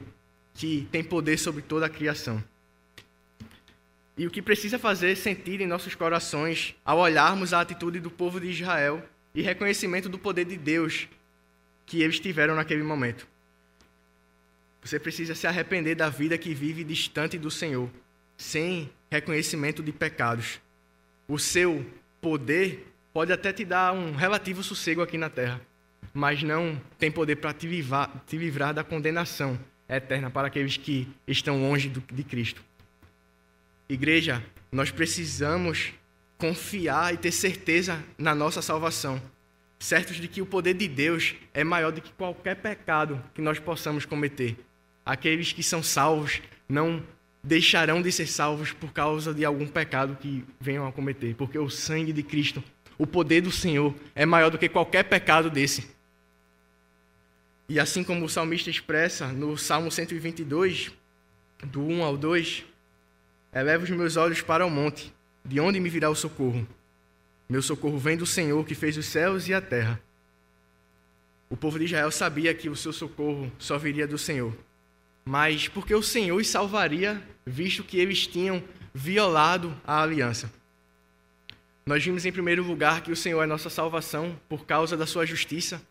que 0.53 0.89
tem 0.91 1.05
poder 1.05 1.39
sobre 1.39 1.63
toda 1.63 1.87
a 1.87 1.89
criação. 1.89 2.43
E 4.17 4.27
o 4.27 4.31
que 4.31 4.43
precisa 4.43 4.79
fazer 4.79 5.17
sentido 5.17 5.63
em 5.63 5.67
nossos 5.67 5.95
corações 5.95 6.75
ao 6.85 6.99
olharmos 6.99 7.53
a 7.53 7.61
atitude 7.61 7.99
do 7.99 8.11
povo 8.11 8.41
de 8.41 8.49
Israel 8.49 9.03
e 9.35 9.41
reconhecimento 9.41 10.09
do 10.09 10.19
poder 10.19 10.45
de 10.45 10.57
Deus 10.57 11.09
que 11.87 12.03
eles 12.03 12.21
tiveram 12.21 12.55
naquele 12.55 12.83
momento. 12.83 13.27
Você 14.83 14.99
precisa 14.99 15.35
se 15.35 15.47
arrepender 15.47 15.95
da 15.95 16.09
vida 16.09 16.37
que 16.37 16.53
vive 16.53 16.85
distante 16.85 17.39
do 17.39 17.51
Senhor, 17.51 17.89
sem 18.37 18.91
reconhecimento 19.11 19.83
de 19.83 19.93
pecados. 19.93 20.61
O 21.29 21.39
seu 21.39 21.87
poder 22.21 22.93
pode 23.13 23.33
até 23.33 23.53
te 23.53 23.65
dar 23.65 23.93
um 23.93 24.15
relativo 24.15 24.63
sossego 24.63 25.01
aqui 25.01 25.17
na 25.17 25.31
terra, 25.31 25.61
mas 26.13 26.43
não 26.43 26.81
tem 26.99 27.11
poder 27.11 27.37
para 27.37 27.53
te, 27.53 27.69
te 28.27 28.37
livrar 28.37 28.75
da 28.75 28.83
condenação 28.83 29.59
eterna 29.89 30.31
para 30.31 30.49
aqueles 30.49 30.77
que 30.77 31.09
estão 31.27 31.61
longe 31.63 31.89
de 31.89 32.25
Cristo. 32.25 32.63
Igreja, 33.93 34.43
nós 34.71 34.91
precisamos 34.91 35.93
confiar 36.39 37.13
e 37.13 37.19
ter 37.19 37.31
certeza 37.31 38.03
na 38.17 38.35
nossa 38.35 38.63
salvação, 38.63 39.21
certos 39.79 40.17
de 40.17 40.27
que 40.29 40.41
o 40.41 40.47
poder 40.47 40.75
de 40.75 40.89
Deus 40.89 41.35
é 41.53 41.63
maior 41.63 41.93
do 41.93 42.01
que 42.01 42.11
qualquer 42.13 42.57
pecado 42.57 43.23
que 43.35 43.43
nós 43.43 43.59
possamos 43.59 44.07
cometer. 44.07 44.57
Aqueles 45.05 45.53
que 45.53 45.63
são 45.63 45.83
salvos 45.83 46.41
não 46.69 47.03
deixarão 47.45 48.01
de 48.01 48.11
ser 48.11 48.27
salvos 48.27 48.73
por 48.73 48.93
causa 48.93 49.35
de 49.35 49.45
algum 49.45 49.67
pecado 49.67 50.17
que 50.17 50.43
venham 50.59 50.87
a 50.87 50.93
cometer, 50.93 51.35
porque 51.35 51.59
o 51.59 51.69
sangue 51.69 52.13
de 52.13 52.23
Cristo, 52.23 52.65
o 52.97 53.07
poder 53.07 53.43
do 53.43 53.51
Senhor, 53.51 53.95
é 54.15 54.25
maior 54.25 54.51
do 54.51 54.59
que 54.59 54.71
qualquer 54.71 55.05
pecado 55.05 55.51
desse. 55.51 55.91
E 57.69 57.79
assim 57.79 58.03
como 58.03 58.25
o 58.25 58.29
salmista 58.29 58.71
expressa 58.71 59.29
no 59.29 59.59
Salmo 59.59 59.91
122, 59.91 60.93
do 61.65 61.83
1 61.83 62.03
ao 62.03 62.17
2, 62.17 62.65
Eleva 63.55 63.85
os 63.85 63.91
meus 63.91 64.17
olhos 64.17 64.41
para 64.41 64.65
o 64.65 64.71
monte, 64.71 65.13
de 65.45 65.61
onde 65.61 65.79
me 65.79 65.91
virá 65.91 66.09
o 66.09 66.15
socorro? 66.15 66.67
Meu 67.47 67.61
socorro 67.61 67.99
vem 67.99 68.17
do 68.17 68.25
Senhor 68.25 68.65
que 68.65 68.75
fez 68.75 68.97
os 68.97 69.05
céus 69.05 69.47
e 69.47 69.53
a 69.53 69.61
terra. 69.61 70.01
O 71.51 71.57
povo 71.57 71.79
de 71.79 71.85
Israel 71.85 72.11
sabia 72.11 72.55
que 72.55 72.71
o 72.71 72.77
seu 72.77 72.95
socorro 72.95 73.53
só 73.59 73.77
viria 73.77 74.07
do 74.07 74.17
Senhor. 74.17 74.57
Mas 75.23 75.69
porque 75.69 75.95
o 75.95 76.03
Senhor 76.03 76.41
os 76.41 76.49
salvaria, 76.49 77.23
visto 77.45 77.85
que 77.85 77.99
eles 77.99 78.27
tinham 78.27 78.65
violado 78.95 79.77
a 79.87 80.03
aliança. 80.03 80.51
Nós 81.85 82.03
vimos 82.03 82.25
em 82.25 82.33
primeiro 82.33 82.63
lugar 82.63 83.03
que 83.03 83.13
o 83.13 83.17
Senhor 83.17 83.43
é 83.43 83.47
nossa 83.47 83.69
salvação 83.69 84.35
por 84.49 84.65
causa 84.65 84.97
da 84.97 85.05
sua 85.05 85.27
justiça. 85.27 85.83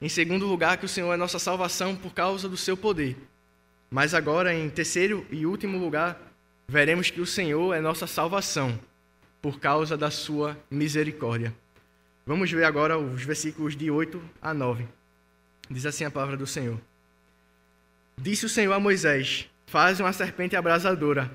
Em 0.00 0.08
segundo 0.08 0.46
lugar, 0.46 0.78
que 0.78 0.86
o 0.86 0.88
Senhor 0.88 1.12
é 1.12 1.18
nossa 1.18 1.38
salvação 1.38 1.94
por 1.94 2.14
causa 2.14 2.48
do 2.48 2.56
seu 2.56 2.78
poder. 2.78 3.14
Mas 3.90 4.14
agora, 4.14 4.54
em 4.54 4.70
terceiro 4.70 5.26
e 5.30 5.44
último 5.44 5.76
lugar, 5.76 6.29
veremos 6.70 7.10
que 7.10 7.20
o 7.20 7.26
Senhor 7.26 7.74
é 7.74 7.80
nossa 7.80 8.06
salvação 8.06 8.78
por 9.42 9.58
causa 9.58 9.96
da 9.96 10.08
sua 10.08 10.56
misericórdia. 10.70 11.52
Vamos 12.24 12.48
ver 12.52 12.62
agora 12.62 12.96
os 12.96 13.24
versículos 13.24 13.76
de 13.76 13.90
8 13.90 14.22
a 14.40 14.54
9. 14.54 14.86
Diz 15.68 15.84
assim 15.84 16.04
a 16.04 16.10
palavra 16.12 16.36
do 16.36 16.46
Senhor: 16.46 16.80
Disse 18.16 18.46
o 18.46 18.48
Senhor 18.48 18.72
a 18.72 18.78
Moisés: 18.78 19.50
Faz 19.66 19.98
uma 19.98 20.12
serpente 20.12 20.54
abrasadora, 20.54 21.28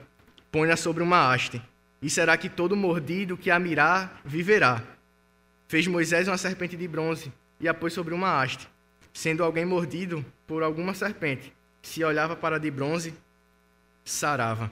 põe-a 0.50 0.78
sobre 0.78 1.04
uma 1.04 1.30
haste, 1.30 1.62
e 2.02 2.10
será 2.10 2.38
que 2.38 2.48
todo 2.48 2.74
mordido 2.74 3.36
que 3.36 3.52
a 3.52 3.60
mirar 3.60 4.21
viverá. 4.24 4.82
Fez 5.67 5.86
Moisés 5.86 6.30
uma 6.30 6.38
serpente 6.38 6.78
de 6.78 6.88
bronze 6.88 7.30
e 7.60 7.67
a 7.67 7.74
pôs 7.74 7.91
sobre 7.91 8.13
uma 8.13 8.41
haste. 8.41 8.69
Sendo 9.12 9.43
alguém 9.43 9.65
mordido 9.65 10.26
por 10.48 10.63
alguma 10.63 10.93
serpente, 10.93 11.52
se 11.82 12.02
olhava 12.06 12.38
para 12.38 12.56
a 12.56 12.60
de 12.60 12.71
bronze, 12.71 13.13
sarava. 14.06 14.71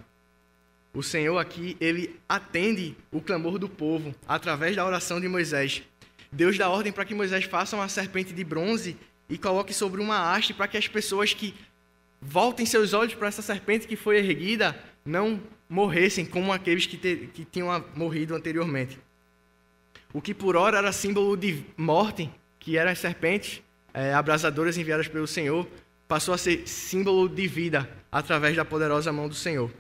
O 0.96 1.02
Senhor 1.02 1.40
aqui, 1.40 1.76
ele 1.82 2.20
atende 2.30 2.96
o 3.12 3.20
clamor 3.20 3.58
do 3.58 3.68
povo 3.68 4.14
através 4.28 4.76
da 4.76 4.86
oração 4.86 5.20
de 5.20 5.28
Moisés. 5.28 5.82
Deus 6.32 6.56
dá 6.56 6.70
ordem 6.70 6.92
para 6.92 7.04
que 7.04 7.16
Moisés 7.16 7.46
faça 7.46 7.76
uma 7.76 7.90
serpente 7.90 8.32
de 8.32 8.44
bronze 8.44 8.96
e 9.28 9.36
coloque 9.36 9.74
sobre 9.74 10.00
uma 10.00 10.32
haste 10.32 10.54
para 10.54 10.68
que 10.68 10.78
as 10.78 10.88
pessoas 10.88 11.34
que 11.34 11.56
voltem 12.22 12.64
seus 12.64 12.94
olhos 12.94 13.16
para 13.16 13.28
essa 13.28 13.42
serpente 13.42 13.88
que 13.88 13.96
foi 13.96 14.18
erguida 14.18 14.78
não 15.04 15.42
morressem 15.68 16.28
como 16.28 16.54
aqueles 16.54 16.86
que, 16.86 16.96
te, 16.96 17.28
que 17.34 17.44
tinham 17.44 17.84
morrido 17.96 18.36
anteriormente. 18.36 19.00
O 20.14 20.22
que 20.22 20.34
por 20.34 20.56
hora 20.56 20.78
era 20.78 20.92
símbolo 20.92 21.36
de 21.36 21.66
morte, 21.76 22.30
que 22.60 22.78
eram 22.78 22.92
as 22.92 23.00
serpentes 23.00 23.64
é, 23.96 24.14
abrasadoras 24.14 24.78
enviadas 24.78 25.08
pelo 25.08 25.26
Senhor, 25.26 25.68
passou 26.08 26.36
a 26.36 26.38
ser 26.38 26.68
símbolo 26.68 27.28
de 27.28 27.48
vida 27.48 27.90
através 28.12 28.56
da 28.56 28.64
poderosa 28.64 29.12
mão 29.12 29.28
do 29.28 29.34
Senhor 29.34 29.72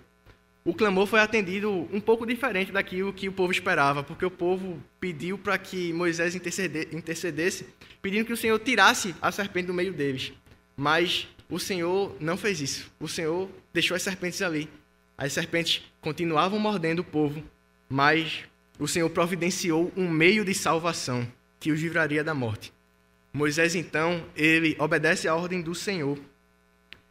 o 0.65 0.73
clamor 0.73 1.05
foi 1.07 1.19
atendido 1.19 1.69
um 1.91 1.99
pouco 1.99 2.25
diferente 2.25 2.71
daquilo 2.71 3.11
que 3.11 3.27
o 3.27 3.33
povo 3.33 3.51
esperava, 3.51 4.01
porque 4.01 4.25
o 4.25 4.31
povo 4.31 4.81
pediu 4.97 5.37
para 5.37 5.57
que 5.57 5.91
Moisés 5.91 6.35
intercedesse, 6.35 7.65
pedindo 8.01 8.25
que 8.25 8.31
o 8.31 8.37
Senhor 8.37 8.57
tirasse 8.59 9.13
a 9.21 9.29
serpente 9.29 9.67
do 9.67 9.73
meio 9.73 9.91
deles. 9.91 10.31
Mas 10.77 11.27
o 11.49 11.59
Senhor 11.59 12.15
não 12.17 12.37
fez 12.37 12.61
isso. 12.61 12.89
O 12.97 13.09
Senhor 13.09 13.49
deixou 13.73 13.95
as 13.95 14.03
serpentes 14.03 14.41
ali. 14.41 14.69
As 15.17 15.33
serpentes 15.33 15.83
continuavam 15.99 16.57
mordendo 16.59 16.99
o 16.99 17.03
povo, 17.03 17.43
mas 17.89 18.45
o 18.79 18.87
Senhor 18.87 19.09
providenciou 19.09 19.91
um 19.97 20.09
meio 20.09 20.45
de 20.45 20.53
salvação 20.53 21.27
que 21.59 21.71
os 21.71 21.81
livraria 21.81 22.23
da 22.23 22.33
morte. 22.33 22.73
Moisés, 23.33 23.75
então, 23.75 24.25
ele 24.35 24.77
obedece 24.79 25.27
à 25.27 25.35
ordem 25.35 25.61
do 25.61 25.75
Senhor. 25.75 26.17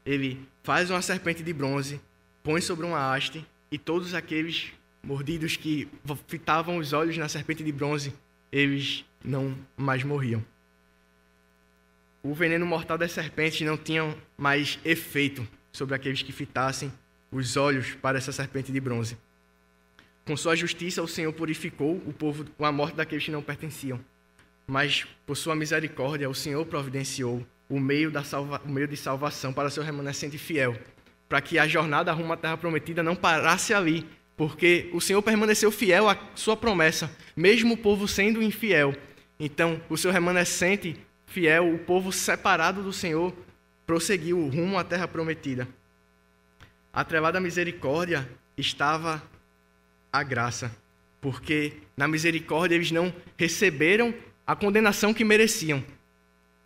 Ele 0.07 0.41
faz 0.63 0.91
uma 0.91 1.03
serpente 1.03 1.43
de 1.43 1.53
bronze 1.53 2.01
põe 2.43 2.61
sobre 2.61 2.85
uma 2.85 3.13
haste, 3.13 3.47
e 3.71 3.79
todos 3.79 4.15
aqueles 4.15 4.73
mordidos 5.03 5.57
que 5.57 5.89
fitavam 6.27 6.77
os 6.77 6.93
olhos 6.93 7.17
na 7.17 7.29
serpente 7.29 7.65
de 7.65 7.73
bronze, 7.73 8.13
eles 8.51 9.05
não 9.25 9.57
mais 9.77 10.05
morriam. 10.05 10.45
O 12.23 12.35
veneno 12.35 12.67
mortal 12.67 12.97
das 12.97 13.13
serpentes 13.13 13.63
não 13.63 13.77
tinha 13.77 14.17
mais 14.37 14.79
efeito 14.85 15.47
sobre 15.73 15.95
aqueles 15.95 16.23
que 16.23 16.31
fitassem 16.31 16.93
os 17.33 17.57
olhos 17.57 17.95
para 17.95 18.19
essa 18.19 18.31
serpente 18.31 18.71
de 18.71 18.79
bronze. 18.79 19.17
Com 20.25 20.37
sua 20.37 20.55
justiça, 20.55 21.03
o 21.03 21.09
Senhor 21.09 21.33
purificou 21.33 21.97
o 22.07 22.13
povo 22.13 22.45
com 22.57 22.65
a 22.65 22.71
morte 22.71 22.95
daqueles 22.95 23.25
que 23.25 23.31
não 23.33 23.43
pertenciam. 23.43 23.99
Mas, 24.67 25.05
por 25.27 25.37
sua 25.37 25.57
misericórdia, 25.57 26.31
o 26.31 26.35
Senhor 26.35 26.65
providenciou 26.67 27.45
o 27.69 27.81
meio, 27.81 28.11
da 28.11 28.23
salva... 28.23 28.63
o 28.65 28.69
meio 28.69 28.87
de 28.87 28.97
salvação 28.97 29.53
para 29.53 29.71
seu 29.71 29.83
remanescente 29.83 30.39
fiel, 30.39 30.77
para 31.33 31.41
que 31.41 31.59
a 31.59 31.67
jornada 31.67 32.13
rumo 32.13 32.35
à 32.35 32.37
terra 32.37 32.59
prometida 32.59 33.03
não 33.03 33.17
parasse 33.17 33.73
ali, 33.73 34.07
porque 34.37 34.91
o 34.93 35.01
Senhor 35.01 35.23
permaneceu 35.23 35.73
fiel 35.73 36.07
à 36.07 36.19
sua 36.35 36.55
promessa, 36.55 37.11
mesmo 37.35 37.73
o 37.73 37.77
povo 37.79 38.07
sendo 38.07 38.43
infiel. 38.43 38.95
Então, 39.41 39.81
o 39.89 39.97
seu 39.97 40.13
remanescente 40.13 40.95
fiel, 41.25 41.73
o 41.73 41.79
povo 41.79 42.13
separado 42.13 42.83
do 42.83 42.93
Senhor, 42.93 43.35
prosseguiu 43.87 44.47
rumo 44.47 44.79
à 44.79 44.85
terra 44.85 45.09
prometida. 45.09 45.67
Atrelada 46.93 47.39
à 47.39 47.41
misericórdia 47.41 48.29
estava 48.55 49.23
a 50.13 50.23
graça, 50.23 50.71
porque 51.19 51.79
na 51.97 52.07
misericórdia 52.07 52.75
eles 52.75 52.91
não 52.91 53.11
receberam 53.39 54.13
a 54.47 54.55
condenação 54.55 55.15
que 55.15 55.25
mereciam. 55.25 55.83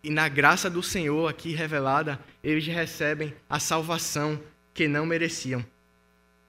E 0.03 0.09
na 0.09 0.27
graça 0.27 0.69
do 0.69 0.83
Senhor 0.83 1.29
aqui 1.29 1.53
revelada, 1.53 2.19
eles 2.43 2.67
recebem 2.67 3.33
a 3.49 3.61
salvação 3.61 4.37
que 4.77 4.87
não 4.87 5.07
mereciam. 5.07 5.65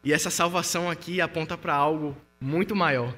E 0.05 0.13
essa 0.13 0.29
salvação 0.29 0.91
aqui 0.91 1.19
aponta 1.19 1.57
para 1.57 1.73
algo 1.73 2.15
muito 2.39 2.77
maior. 2.77 3.17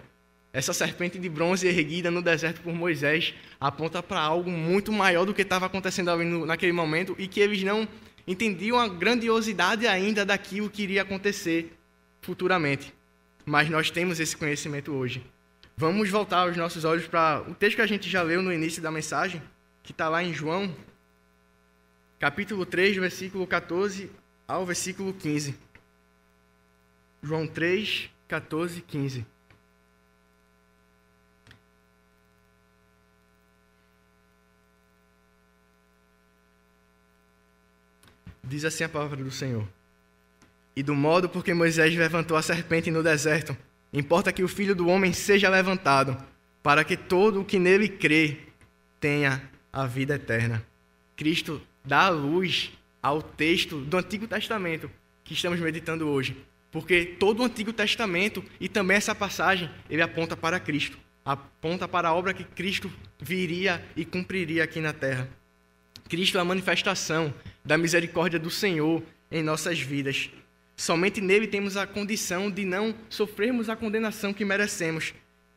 Essa 0.52 0.72
serpente 0.72 1.18
de 1.18 1.28
bronze 1.28 1.66
erguida 1.66 2.12
no 2.12 2.22
deserto 2.22 2.60
por 2.60 2.72
Moisés 2.72 3.34
aponta 3.60 4.00
para 4.04 4.20
algo 4.20 4.52
muito 4.52 4.92
maior 4.92 5.24
do 5.24 5.34
que 5.34 5.42
estava 5.42 5.66
acontecendo 5.66 6.12
ali 6.12 6.24
no, 6.24 6.46
naquele 6.46 6.70
momento 6.70 7.16
e 7.18 7.26
que 7.26 7.40
eles 7.40 7.60
não 7.64 7.88
entendiam 8.24 8.78
a 8.78 8.86
grandiosidade 8.86 9.84
ainda 9.84 10.24
daquilo 10.24 10.70
que 10.70 10.84
iria 10.84 11.02
acontecer 11.02 11.76
futuramente. 12.20 12.94
Mas 13.44 13.68
nós 13.68 13.90
temos 13.90 14.20
esse 14.20 14.36
conhecimento 14.36 14.92
hoje. 14.92 15.26
Vamos 15.76 16.08
voltar 16.08 16.48
os 16.48 16.56
nossos 16.56 16.84
olhos 16.84 17.08
para 17.08 17.42
o 17.48 17.54
texto 17.54 17.74
que 17.74 17.82
a 17.82 17.86
gente 17.86 18.08
já 18.08 18.22
leu 18.22 18.42
no 18.42 18.52
início 18.52 18.80
da 18.80 18.92
mensagem, 18.92 19.42
que 19.82 19.90
está 19.90 20.08
lá 20.08 20.22
em 20.22 20.32
João, 20.32 20.72
capítulo 22.20 22.64
3, 22.64 22.96
versículo 22.96 23.44
14 23.44 24.19
ao 24.50 24.66
versículo 24.66 25.12
15. 25.12 25.54
João 27.22 27.46
3, 27.46 28.10
14 28.26 28.80
15. 28.80 29.24
Diz 38.42 38.64
assim 38.64 38.82
a 38.82 38.88
palavra 38.88 39.22
do 39.22 39.30
Senhor. 39.30 39.64
E 40.74 40.82
do 40.82 40.96
modo 40.96 41.28
por 41.28 41.44
que 41.44 41.54
Moisés 41.54 41.94
levantou 41.94 42.36
a 42.36 42.42
serpente 42.42 42.90
no 42.90 43.04
deserto, 43.04 43.56
importa 43.92 44.32
que 44.32 44.42
o 44.42 44.48
filho 44.48 44.74
do 44.74 44.88
homem 44.88 45.12
seja 45.12 45.48
levantado, 45.48 46.16
para 46.60 46.82
que 46.82 46.96
todo 46.96 47.42
o 47.42 47.44
que 47.44 47.60
nele 47.60 47.88
crê 47.88 48.38
tenha 48.98 49.48
a 49.72 49.86
vida 49.86 50.16
eterna. 50.16 50.66
Cristo 51.14 51.62
dá 51.84 52.06
a 52.06 52.08
luz 52.08 52.72
ao 53.02 53.22
texto 53.22 53.80
do 53.80 53.96
Antigo 53.96 54.26
Testamento 54.26 54.90
que 55.24 55.34
estamos 55.34 55.60
meditando 55.60 56.08
hoje. 56.08 56.36
Porque 56.70 57.04
todo 57.04 57.40
o 57.40 57.44
Antigo 57.44 57.72
Testamento 57.72 58.44
e 58.60 58.68
também 58.68 58.96
essa 58.96 59.14
passagem, 59.14 59.70
ele 59.88 60.02
aponta 60.02 60.36
para 60.36 60.60
Cristo, 60.60 60.98
aponta 61.24 61.88
para 61.88 62.08
a 62.08 62.14
obra 62.14 62.32
que 62.32 62.44
Cristo 62.44 62.90
viria 63.18 63.84
e 63.96 64.04
cumpriria 64.04 64.64
aqui 64.64 64.80
na 64.80 64.92
terra. 64.92 65.28
Cristo 66.08 66.38
é 66.38 66.40
a 66.40 66.44
manifestação 66.44 67.32
da 67.64 67.78
misericórdia 67.78 68.38
do 68.38 68.50
Senhor 68.50 69.02
em 69.30 69.42
nossas 69.42 69.80
vidas. 69.80 70.30
Somente 70.76 71.20
nele 71.20 71.46
temos 71.46 71.76
a 71.76 71.86
condição 71.86 72.50
de 72.50 72.64
não 72.64 72.94
sofrermos 73.08 73.68
a 73.68 73.76
condenação 73.76 74.32
que 74.32 74.44
merecemos. 74.44 75.12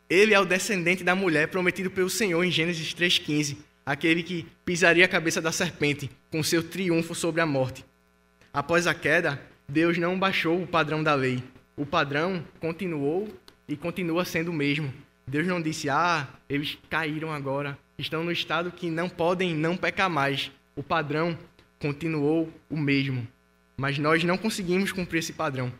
Ele 0.09 0.33
é 0.33 0.39
o 0.39 0.45
descendente 0.45 1.03
da 1.03 1.15
mulher 1.15 1.47
prometido 1.47 1.89
pelo 1.89 2.09
Senhor 2.09 2.43
em 2.43 2.51
Gênesis 2.51 2.93
3,15 2.93 3.57
aquele 3.85 4.23
que 4.23 4.45
pisaria 4.65 5.05
a 5.05 5.09
cabeça 5.09 5.41
da 5.41 5.51
serpente 5.51 6.09
com 6.31 6.43
seu 6.43 6.63
triunfo 6.63 7.13
sobre 7.13 7.41
a 7.41 7.45
morte. 7.45 7.85
Após 8.53 8.87
a 8.87 8.93
queda, 8.93 9.41
Deus 9.67 9.97
não 9.97 10.17
baixou 10.17 10.61
o 10.61 10.67
padrão 10.67 11.03
da 11.03 11.13
lei. 11.13 11.43
O 11.75 11.85
padrão 11.85 12.43
continuou 12.59 13.27
e 13.67 13.75
continua 13.75 14.25
sendo 14.25 14.51
o 14.51 14.53
mesmo. 14.53 14.93
Deus 15.25 15.47
não 15.47 15.61
disse, 15.61 15.89
ah, 15.89 16.27
eles 16.49 16.77
caíram 16.89 17.31
agora, 17.31 17.77
estão 17.97 18.23
no 18.23 18.31
estado 18.31 18.71
que 18.71 18.89
não 18.89 19.09
podem 19.09 19.55
não 19.55 19.75
pecar 19.75 20.09
mais. 20.09 20.51
O 20.75 20.83
padrão 20.83 21.37
continuou 21.79 22.51
o 22.69 22.77
mesmo. 22.77 23.27
Mas 23.75 23.97
nós 23.97 24.23
não 24.23 24.37
conseguimos 24.37 24.91
cumprir 24.91 25.19
esse 25.19 25.33
padrão. 25.33 25.71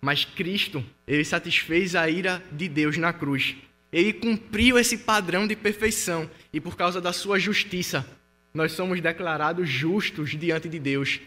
Mas 0.00 0.24
Cristo, 0.24 0.84
ele 1.08 1.24
satisfez 1.24 1.96
a 1.96 2.08
ira 2.08 2.42
de 2.52 2.68
Deus 2.68 2.96
na 2.96 3.12
cruz 3.12 3.56
ele 3.94 4.12
cumpriu 4.12 4.76
esse 4.76 4.98
padrão 4.98 5.46
de 5.46 5.54
perfeição 5.54 6.28
e 6.52 6.60
por 6.60 6.76
causa 6.76 7.00
da 7.00 7.12
sua 7.12 7.38
justiça, 7.38 8.04
nós 8.52 8.72
somos 8.72 9.00
declarados 9.00 9.68
justos 9.68 10.30
diante 10.36 10.68
de 10.68 10.80
Deus. 10.80 11.20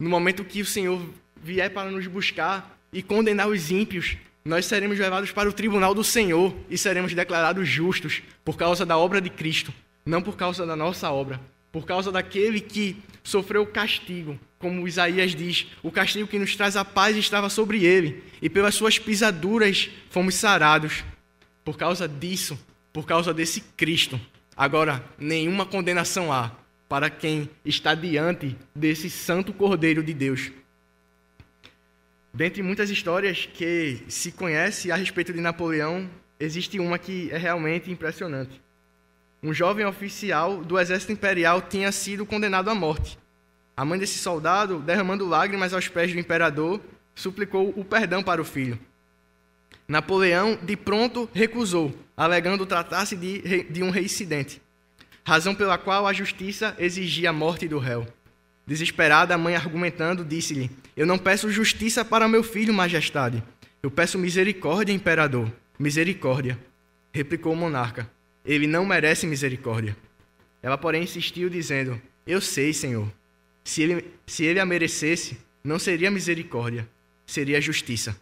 No 0.00 0.10
momento 0.10 0.44
que 0.44 0.60
o 0.60 0.66
Senhor 0.66 1.00
vier 1.40 1.70
para 1.70 1.92
nos 1.92 2.08
buscar 2.08 2.76
e 2.92 3.04
condenar 3.04 3.46
os 3.46 3.70
ímpios, 3.70 4.16
nós 4.44 4.66
seremos 4.66 4.98
levados 4.98 5.30
para 5.30 5.48
o 5.48 5.52
tribunal 5.52 5.94
do 5.94 6.02
Senhor 6.02 6.52
e 6.68 6.76
seremos 6.76 7.14
declarados 7.14 7.68
justos 7.68 8.20
por 8.44 8.56
causa 8.56 8.84
da 8.84 8.98
obra 8.98 9.20
de 9.20 9.30
Cristo, 9.30 9.72
não 10.04 10.20
por 10.20 10.36
causa 10.36 10.66
da 10.66 10.74
nossa 10.74 11.08
obra, 11.08 11.40
por 11.70 11.86
causa 11.86 12.10
daquele 12.10 12.60
que 12.60 12.96
sofreu 13.22 13.62
o 13.62 13.66
castigo, 13.66 14.36
como 14.58 14.88
Isaías 14.88 15.36
diz, 15.36 15.68
o 15.84 15.92
castigo 15.92 16.26
que 16.26 16.38
nos 16.40 16.56
traz 16.56 16.76
a 16.76 16.84
paz 16.84 17.16
estava 17.16 17.48
sobre 17.48 17.84
ele, 17.84 18.24
e 18.42 18.50
pelas 18.50 18.74
suas 18.74 18.98
pisaduras 18.98 19.88
fomos 20.10 20.34
sarados. 20.34 21.04
Por 21.64 21.76
causa 21.76 22.08
disso, 22.08 22.58
por 22.92 23.06
causa 23.06 23.32
desse 23.32 23.60
Cristo, 23.60 24.20
agora 24.56 25.04
nenhuma 25.18 25.64
condenação 25.64 26.32
há 26.32 26.52
para 26.88 27.08
quem 27.08 27.48
está 27.64 27.94
diante 27.94 28.56
desse 28.74 29.08
santo 29.08 29.52
Cordeiro 29.52 30.02
de 30.02 30.12
Deus. 30.12 30.50
Dentre 32.34 32.62
muitas 32.62 32.90
histórias 32.90 33.46
que 33.46 34.02
se 34.08 34.32
conhece 34.32 34.90
a 34.90 34.96
respeito 34.96 35.32
de 35.32 35.40
Napoleão, 35.40 36.08
existe 36.40 36.78
uma 36.78 36.98
que 36.98 37.30
é 37.30 37.36
realmente 37.36 37.90
impressionante. 37.90 38.60
Um 39.42 39.52
jovem 39.52 39.84
oficial 39.84 40.64
do 40.64 40.78
exército 40.78 41.12
imperial 41.12 41.60
tinha 41.62 41.90
sido 41.92 42.24
condenado 42.24 42.70
à 42.70 42.74
morte. 42.74 43.18
A 43.76 43.84
mãe 43.84 43.98
desse 43.98 44.18
soldado, 44.18 44.78
derramando 44.78 45.26
lágrimas 45.26 45.72
aos 45.72 45.88
pés 45.88 46.12
do 46.12 46.18
imperador, 46.18 46.80
suplicou 47.14 47.72
o 47.76 47.84
perdão 47.84 48.22
para 48.22 48.40
o 48.40 48.44
filho. 48.44 48.78
Napoleão, 49.86 50.58
de 50.62 50.76
pronto, 50.76 51.28
recusou, 51.34 51.94
alegando 52.16 52.66
tratar-se 52.66 53.16
de, 53.16 53.64
de 53.64 53.82
um 53.82 53.90
reincidente, 53.90 54.60
razão 55.24 55.54
pela 55.54 55.76
qual 55.78 56.06
a 56.06 56.12
justiça 56.12 56.74
exigia 56.78 57.30
a 57.30 57.32
morte 57.32 57.68
do 57.68 57.78
réu. 57.78 58.06
Desesperada, 58.66 59.34
a 59.34 59.38
mãe 59.38 59.56
argumentando, 59.56 60.24
disse-lhe: 60.24 60.70
Eu 60.96 61.06
não 61.06 61.18
peço 61.18 61.50
justiça 61.50 62.04
para 62.04 62.28
meu 62.28 62.42
filho, 62.42 62.72
majestade. 62.72 63.42
Eu 63.82 63.90
peço 63.90 64.18
misericórdia, 64.18 64.92
imperador. 64.92 65.50
Misericórdia. 65.78 66.58
Replicou 67.12 67.52
o 67.52 67.56
monarca: 67.56 68.08
Ele 68.44 68.66
não 68.66 68.86
merece 68.86 69.26
misericórdia. 69.26 69.96
Ela, 70.62 70.78
porém, 70.78 71.02
insistiu, 71.02 71.50
dizendo: 71.50 72.00
Eu 72.24 72.40
sei, 72.40 72.72
senhor. 72.72 73.08
Se 73.64 73.82
ele, 73.82 74.04
se 74.26 74.44
ele 74.44 74.60
a 74.60 74.66
merecesse, 74.66 75.38
não 75.62 75.78
seria 75.78 76.10
misericórdia, 76.10 76.88
seria 77.26 77.60
justiça. 77.60 78.16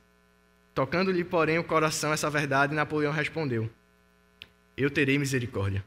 Tocando-lhe, 0.80 1.22
porém, 1.22 1.58
o 1.58 1.62
coração 1.62 2.10
essa 2.10 2.30
verdade, 2.30 2.74
Napoleão 2.74 3.12
respondeu: 3.12 3.68
Eu 4.74 4.90
terei 4.90 5.18
misericórdia. 5.18 5.84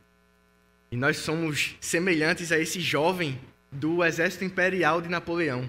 E 0.91 0.95
nós 0.95 1.17
somos 1.17 1.75
semelhantes 1.81 2.51
a 2.51 2.59
esse 2.59 2.79
jovem 2.79 3.41
do 3.71 4.03
exército 4.03 4.45
imperial 4.45 5.01
de 5.01 5.09
Napoleão. 5.09 5.67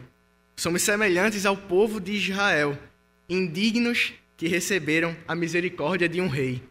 Somos 0.55 0.83
semelhantes 0.83 1.47
ao 1.47 1.57
povo 1.57 2.03
de 2.03 2.13
Israel, 2.13 2.79
indignos 3.27 4.13
que 4.37 4.47
receberam 4.47 5.17
a 5.27 5.35
misericórdia 5.35 6.07
de 6.07 6.21
um 6.21 6.29
rei. 6.29 6.63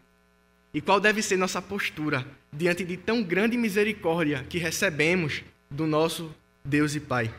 E 0.72 0.80
qual 0.80 1.00
deve 1.00 1.22
ser 1.22 1.36
nossa 1.36 1.60
postura 1.60 2.24
diante 2.52 2.84
de 2.84 2.96
tão 2.96 3.20
grande 3.20 3.56
misericórdia 3.56 4.46
que 4.48 4.58
recebemos 4.58 5.42
do 5.68 5.88
nosso 5.88 6.32
Deus 6.64 6.94
e 6.94 7.00
Pai? 7.00 7.34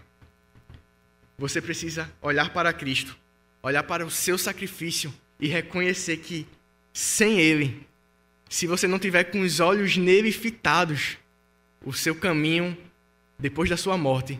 Você 1.38 1.62
precisa 1.62 2.12
olhar 2.21 2.51
para 2.51 2.73
Cristo, 2.73 3.17
olhar 3.67 3.84
para 3.84 4.06
o 4.06 4.12
seu 4.12 4.38
sacrifício 4.38 5.12
e 5.39 5.47
reconhecer 5.47 6.17
que 6.17 6.47
sem 6.93 7.39
Ele, 7.39 7.86
se 8.47 8.67
você 8.67 8.88
não 8.88 8.99
tiver 8.99 9.25
com 9.25 9.41
os 9.41 9.60
olhos 9.60 9.97
nele 9.97 10.32
fitados, 10.32 11.17
o 11.84 11.91
seu 11.91 12.15
caminho 12.15 12.78
depois 13.39 13.69
da 13.69 13.75
sua 13.75 13.97
morte, 13.97 14.39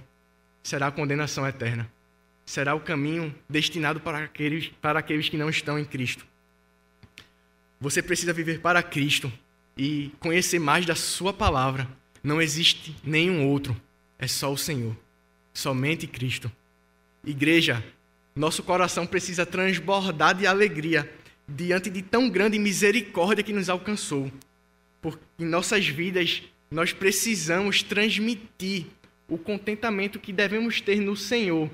será 0.62 0.88
a 0.88 0.92
condenação 0.92 1.46
eterna. 1.46 1.92
Será 2.46 2.76
o 2.76 2.80
caminho 2.80 3.34
destinado 3.50 4.00
para 4.00 4.20
aqueles, 4.20 4.68
para 4.80 5.00
aqueles 5.00 5.28
que 5.28 5.38
não 5.38 5.50
estão 5.50 5.80
em 5.80 5.84
Cristo. 5.84 6.26
Você 7.82 8.04
precisa 8.04 8.32
viver 8.32 8.60
para 8.62 8.84
Cristo 8.84 9.34
e 9.76 10.12
conhecer 10.20 10.60
mais 10.60 10.86
da 10.86 10.96
Sua 10.96 11.34
palavra. 11.34 11.88
Não 12.24 12.40
existe 12.40 12.96
nenhum 13.04 13.48
outro, 13.48 13.76
é 14.20 14.28
só 14.28 14.54
o 14.54 14.58
Senhor, 14.58 14.96
somente 15.52 16.06
Cristo. 16.06 16.52
Igreja, 17.24 17.84
nosso 18.36 18.64
coração 18.64 19.08
precisa 19.08 19.46
transbordar 19.46 20.36
de 20.36 20.46
alegria 20.46 21.10
diante 21.48 21.90
de 21.90 22.02
tão 22.02 22.30
grande 22.30 22.60
misericórdia 22.60 23.44
que 23.44 23.54
nos 23.54 23.70
alcançou. 23.70 24.30
Porque 25.02 25.24
em 25.40 25.46
nossas 25.46 25.88
vidas 25.88 26.44
nós 26.70 26.92
precisamos 26.92 27.82
transmitir 27.82 28.88
o 29.30 29.38
contentamento 29.38 30.20
que 30.20 30.34
devemos 30.34 30.82
ter 30.82 31.00
no 31.00 31.16
Senhor 31.16 31.70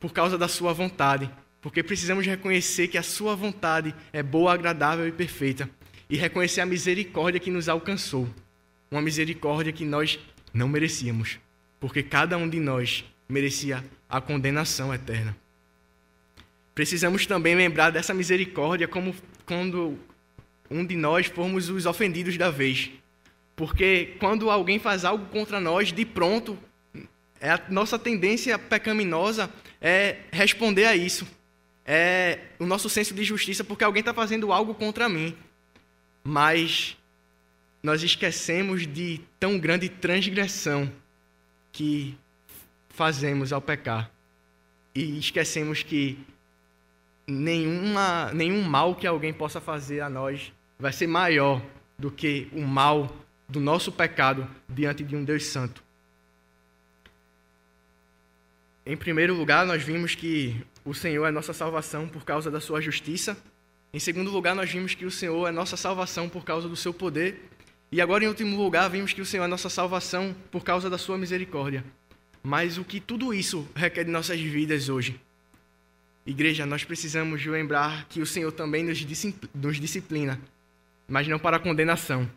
por 0.00 0.12
causa 0.12 0.36
da 0.36 0.48
Sua 0.48 0.72
vontade, 0.72 1.30
porque 1.60 1.82
precisamos 1.82 2.26
reconhecer 2.26 2.88
que 2.88 2.98
a 2.98 3.02
Sua 3.02 3.36
vontade 3.36 3.94
é 4.12 4.22
boa, 4.22 4.52
agradável 4.52 5.06
e 5.06 5.12
perfeita, 5.12 5.70
e 6.10 6.16
reconhecer 6.16 6.60
a 6.60 6.66
misericórdia 6.66 7.38
que 7.38 7.50
nos 7.50 7.68
alcançou, 7.68 8.28
uma 8.90 9.00
misericórdia 9.00 9.72
que 9.72 9.84
nós 9.84 10.18
não 10.52 10.68
merecíamos, 10.68 11.38
porque 11.78 12.02
cada 12.02 12.36
um 12.36 12.48
de 12.48 12.58
nós 12.58 13.04
merecia 13.28 13.84
a 14.08 14.20
condenação 14.20 14.92
eterna. 14.92 15.36
Precisamos 16.74 17.26
também 17.26 17.54
lembrar 17.54 17.90
dessa 17.90 18.14
misericórdia 18.14 18.88
como 18.88 19.14
quando 19.44 19.98
um 20.70 20.84
de 20.84 20.96
nós 20.96 21.26
formos 21.26 21.68
os 21.68 21.84
ofendidos 21.84 22.38
da 22.38 22.50
vez. 22.50 22.90
Porque 23.54 24.16
quando 24.18 24.50
alguém 24.50 24.78
faz 24.78 25.04
algo 25.04 25.26
contra 25.26 25.60
nós, 25.60 25.92
de 25.92 26.04
pronto, 26.04 26.58
é 27.40 27.50
a 27.50 27.60
nossa 27.68 27.98
tendência 27.98 28.58
pecaminosa 28.58 29.50
é 29.80 30.20
responder 30.30 30.86
a 30.86 30.96
isso. 30.96 31.26
É 31.84 32.38
o 32.58 32.64
nosso 32.64 32.88
senso 32.88 33.12
de 33.12 33.24
justiça, 33.24 33.64
porque 33.64 33.84
alguém 33.84 34.00
está 34.00 34.14
fazendo 34.14 34.52
algo 34.52 34.74
contra 34.74 35.08
mim. 35.08 35.36
Mas 36.24 36.96
nós 37.82 38.02
esquecemos 38.02 38.86
de 38.86 39.20
tão 39.40 39.58
grande 39.58 39.88
transgressão 39.88 40.90
que 41.72 42.16
fazemos 42.88 43.52
ao 43.52 43.60
pecar. 43.60 44.10
E 44.94 45.18
esquecemos 45.18 45.82
que 45.82 46.18
nenhuma, 47.26 48.32
nenhum 48.32 48.62
mal 48.62 48.94
que 48.94 49.06
alguém 49.06 49.32
possa 49.32 49.60
fazer 49.60 50.00
a 50.00 50.10
nós 50.10 50.52
vai 50.78 50.92
ser 50.92 51.06
maior 51.06 51.62
do 51.98 52.10
que 52.10 52.48
o 52.52 52.62
mal 52.62 53.14
do 53.48 53.60
nosso 53.60 53.92
pecado 53.92 54.48
diante 54.68 55.04
de 55.04 55.14
um 55.14 55.24
Deus 55.24 55.46
Santo. 55.46 55.82
Em 58.84 58.96
primeiro 58.96 59.34
lugar, 59.34 59.64
nós 59.64 59.82
vimos 59.82 60.14
que 60.14 60.60
o 60.84 60.92
Senhor 60.92 61.24
é 61.26 61.30
nossa 61.30 61.52
salvação 61.52 62.08
por 62.08 62.24
causa 62.24 62.50
da 62.50 62.60
sua 62.60 62.80
justiça. 62.80 63.36
Em 63.92 64.00
segundo 64.00 64.30
lugar, 64.30 64.56
nós 64.56 64.70
vimos 64.70 64.94
que 64.94 65.04
o 65.04 65.10
Senhor 65.10 65.46
é 65.46 65.52
nossa 65.52 65.76
salvação 65.76 66.28
por 66.28 66.44
causa 66.44 66.68
do 66.68 66.74
seu 66.74 66.92
poder. 66.92 67.48
E 67.92 68.00
agora, 68.00 68.24
em 68.24 68.26
último 68.26 68.56
lugar, 68.56 68.88
vimos 68.88 69.12
que 69.12 69.20
o 69.20 69.26
Senhor 69.26 69.44
é 69.44 69.46
nossa 69.46 69.68
salvação 69.68 70.34
por 70.50 70.64
causa 70.64 70.90
da 70.90 70.98
sua 70.98 71.16
misericórdia. 71.16 71.84
Mas 72.42 72.76
o 72.76 72.84
que 72.84 72.98
tudo 72.98 73.32
isso 73.32 73.68
requer 73.76 74.04
de 74.04 74.10
nossas 74.10 74.40
vidas 74.40 74.88
hoje? 74.88 75.20
Igreja, 76.24 76.64
nós 76.64 76.84
precisamos 76.84 77.44
lembrar 77.44 78.06
que 78.08 78.20
o 78.20 78.26
Senhor 78.26 78.52
também 78.52 78.84
nos 78.84 79.76
disciplina, 79.76 80.40
mas 81.08 81.26
não 81.26 81.38
para 81.38 81.58
condenação, 81.58 82.30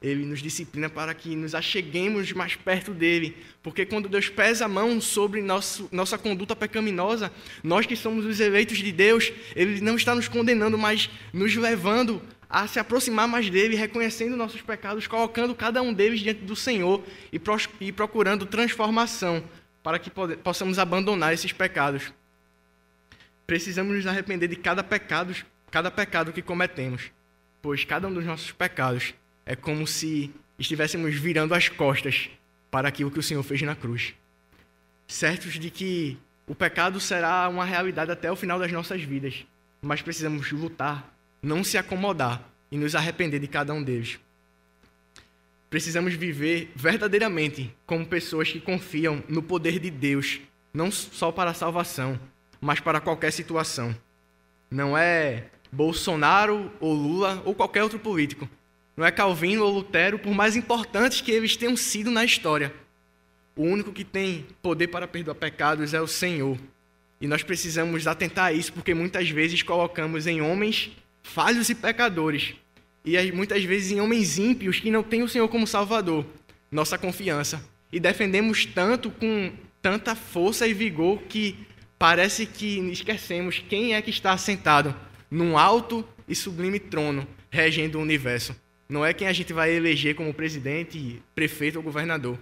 ele 0.00 0.24
nos 0.24 0.40
disciplina 0.40 0.88
para 0.88 1.12
que 1.12 1.34
nos 1.34 1.54
acheguemos 1.54 2.32
mais 2.32 2.54
perto 2.54 2.94
dele. 2.94 3.36
Porque 3.62 3.84
quando 3.84 4.08
Deus 4.08 4.28
pesa 4.28 4.66
a 4.66 4.68
mão 4.68 5.00
sobre 5.00 5.42
nosso, 5.42 5.88
nossa 5.90 6.16
conduta 6.16 6.54
pecaminosa, 6.54 7.32
nós 7.64 7.84
que 7.84 7.96
somos 7.96 8.24
os 8.24 8.38
eleitos 8.38 8.78
de 8.78 8.92
Deus, 8.92 9.32
ele 9.56 9.80
não 9.80 9.96
está 9.96 10.14
nos 10.14 10.28
condenando, 10.28 10.78
mas 10.78 11.10
nos 11.32 11.56
levando 11.56 12.22
a 12.48 12.68
se 12.68 12.78
aproximar 12.78 13.26
mais 13.26 13.50
dele, 13.50 13.74
reconhecendo 13.74 14.36
nossos 14.36 14.62
pecados, 14.62 15.08
colocando 15.08 15.54
cada 15.54 15.82
um 15.82 15.92
deles 15.92 16.20
diante 16.20 16.42
do 16.42 16.54
Senhor 16.54 17.02
e, 17.32 17.38
pro, 17.38 17.56
procurando 17.94 18.46
transformação 18.46 19.42
para 19.82 19.98
que 19.98 20.10
possamos 20.42 20.78
abandonar 20.78 21.34
esses 21.34 21.52
pecados. 21.52 22.12
Precisamos 23.48 23.96
nos 23.96 24.06
arrepender 24.06 24.46
de 24.46 24.56
cada 24.56 24.84
pecado, 24.84 25.34
cada 25.70 25.90
pecado 25.90 26.34
que 26.34 26.42
cometemos, 26.42 27.10
pois 27.62 27.82
cada 27.82 28.06
um 28.06 28.12
dos 28.12 28.26
nossos 28.26 28.52
pecados 28.52 29.14
é 29.46 29.56
como 29.56 29.86
se 29.86 30.30
estivéssemos 30.58 31.14
virando 31.14 31.54
as 31.54 31.66
costas 31.66 32.28
para 32.70 32.88
aquilo 32.88 33.10
que 33.10 33.18
o 33.18 33.22
Senhor 33.22 33.42
fez 33.42 33.62
na 33.62 33.74
cruz. 33.74 34.14
Certos 35.06 35.54
de 35.54 35.70
que 35.70 36.18
o 36.46 36.54
pecado 36.54 37.00
será 37.00 37.48
uma 37.48 37.64
realidade 37.64 38.10
até 38.10 38.30
o 38.30 38.36
final 38.36 38.58
das 38.58 38.70
nossas 38.70 39.00
vidas, 39.00 39.46
mas 39.80 40.02
precisamos 40.02 40.52
lutar, 40.52 41.10
não 41.42 41.64
se 41.64 41.78
acomodar 41.78 42.46
e 42.70 42.76
nos 42.76 42.94
arrepender 42.94 43.40
de 43.40 43.48
cada 43.48 43.72
um 43.72 43.82
deles. 43.82 44.20
Precisamos 45.70 46.12
viver 46.12 46.70
verdadeiramente 46.76 47.74
como 47.86 48.04
pessoas 48.04 48.52
que 48.52 48.60
confiam 48.60 49.24
no 49.26 49.42
poder 49.42 49.78
de 49.78 49.90
Deus, 49.90 50.38
não 50.70 50.90
só 50.90 51.32
para 51.32 51.52
a 51.52 51.54
salvação, 51.54 52.20
mas 52.60 52.80
para 52.80 53.00
qualquer 53.00 53.32
situação. 53.32 53.94
Não 54.70 54.96
é 54.96 55.44
Bolsonaro 55.70 56.70
ou 56.80 56.92
Lula 56.92 57.42
ou 57.44 57.54
qualquer 57.54 57.82
outro 57.82 57.98
político, 57.98 58.48
não 58.96 59.06
é 59.06 59.12
Calvino 59.12 59.64
ou 59.64 59.70
Lutero, 59.70 60.18
por 60.18 60.34
mais 60.34 60.56
importantes 60.56 61.20
que 61.20 61.30
eles 61.30 61.56
tenham 61.56 61.76
sido 61.76 62.10
na 62.10 62.24
história. 62.24 62.74
O 63.54 63.62
único 63.62 63.92
que 63.92 64.04
tem 64.04 64.46
poder 64.60 64.88
para 64.88 65.06
perdoar 65.06 65.36
pecados 65.36 65.94
é 65.94 66.00
o 66.00 66.06
Senhor. 66.06 66.58
E 67.20 67.26
nós 67.26 67.42
precisamos 67.42 68.06
atentar 68.06 68.46
a 68.46 68.52
isso, 68.52 68.72
porque 68.72 68.94
muitas 68.94 69.30
vezes 69.30 69.62
colocamos 69.62 70.26
em 70.26 70.40
homens 70.40 70.90
falhos 71.22 71.68
e 71.68 71.74
pecadores, 71.74 72.54
e 73.04 73.32
muitas 73.32 73.62
vezes 73.64 73.92
em 73.92 74.00
homens 74.00 74.38
ímpios 74.38 74.80
que 74.80 74.90
não 74.90 75.02
têm 75.02 75.22
o 75.22 75.28
Senhor 75.28 75.48
como 75.48 75.66
Salvador, 75.66 76.24
nossa 76.70 76.98
confiança. 76.98 77.62
E 77.92 77.98
defendemos 77.98 78.66
tanto 78.66 79.10
com 79.10 79.52
tanta 79.80 80.14
força 80.14 80.66
e 80.66 80.74
vigor 80.74 81.22
que 81.22 81.56
parece 81.98 82.46
que 82.46 82.78
esquecemos 82.90 83.58
quem 83.58 83.94
é 83.94 84.00
que 84.00 84.10
está 84.10 84.36
sentado 84.38 84.94
num 85.30 85.58
alto 85.58 86.06
e 86.26 86.34
sublime 86.34 86.78
trono 86.78 87.26
regendo 87.50 87.98
o 87.98 88.02
universo. 88.02 88.54
Não 88.88 89.04
é 89.04 89.12
quem 89.12 89.26
a 89.26 89.32
gente 89.32 89.52
vai 89.52 89.70
eleger 89.70 90.14
como 90.14 90.32
presidente, 90.32 91.22
prefeito 91.34 91.76
ou 91.76 91.82
governador. 91.82 92.38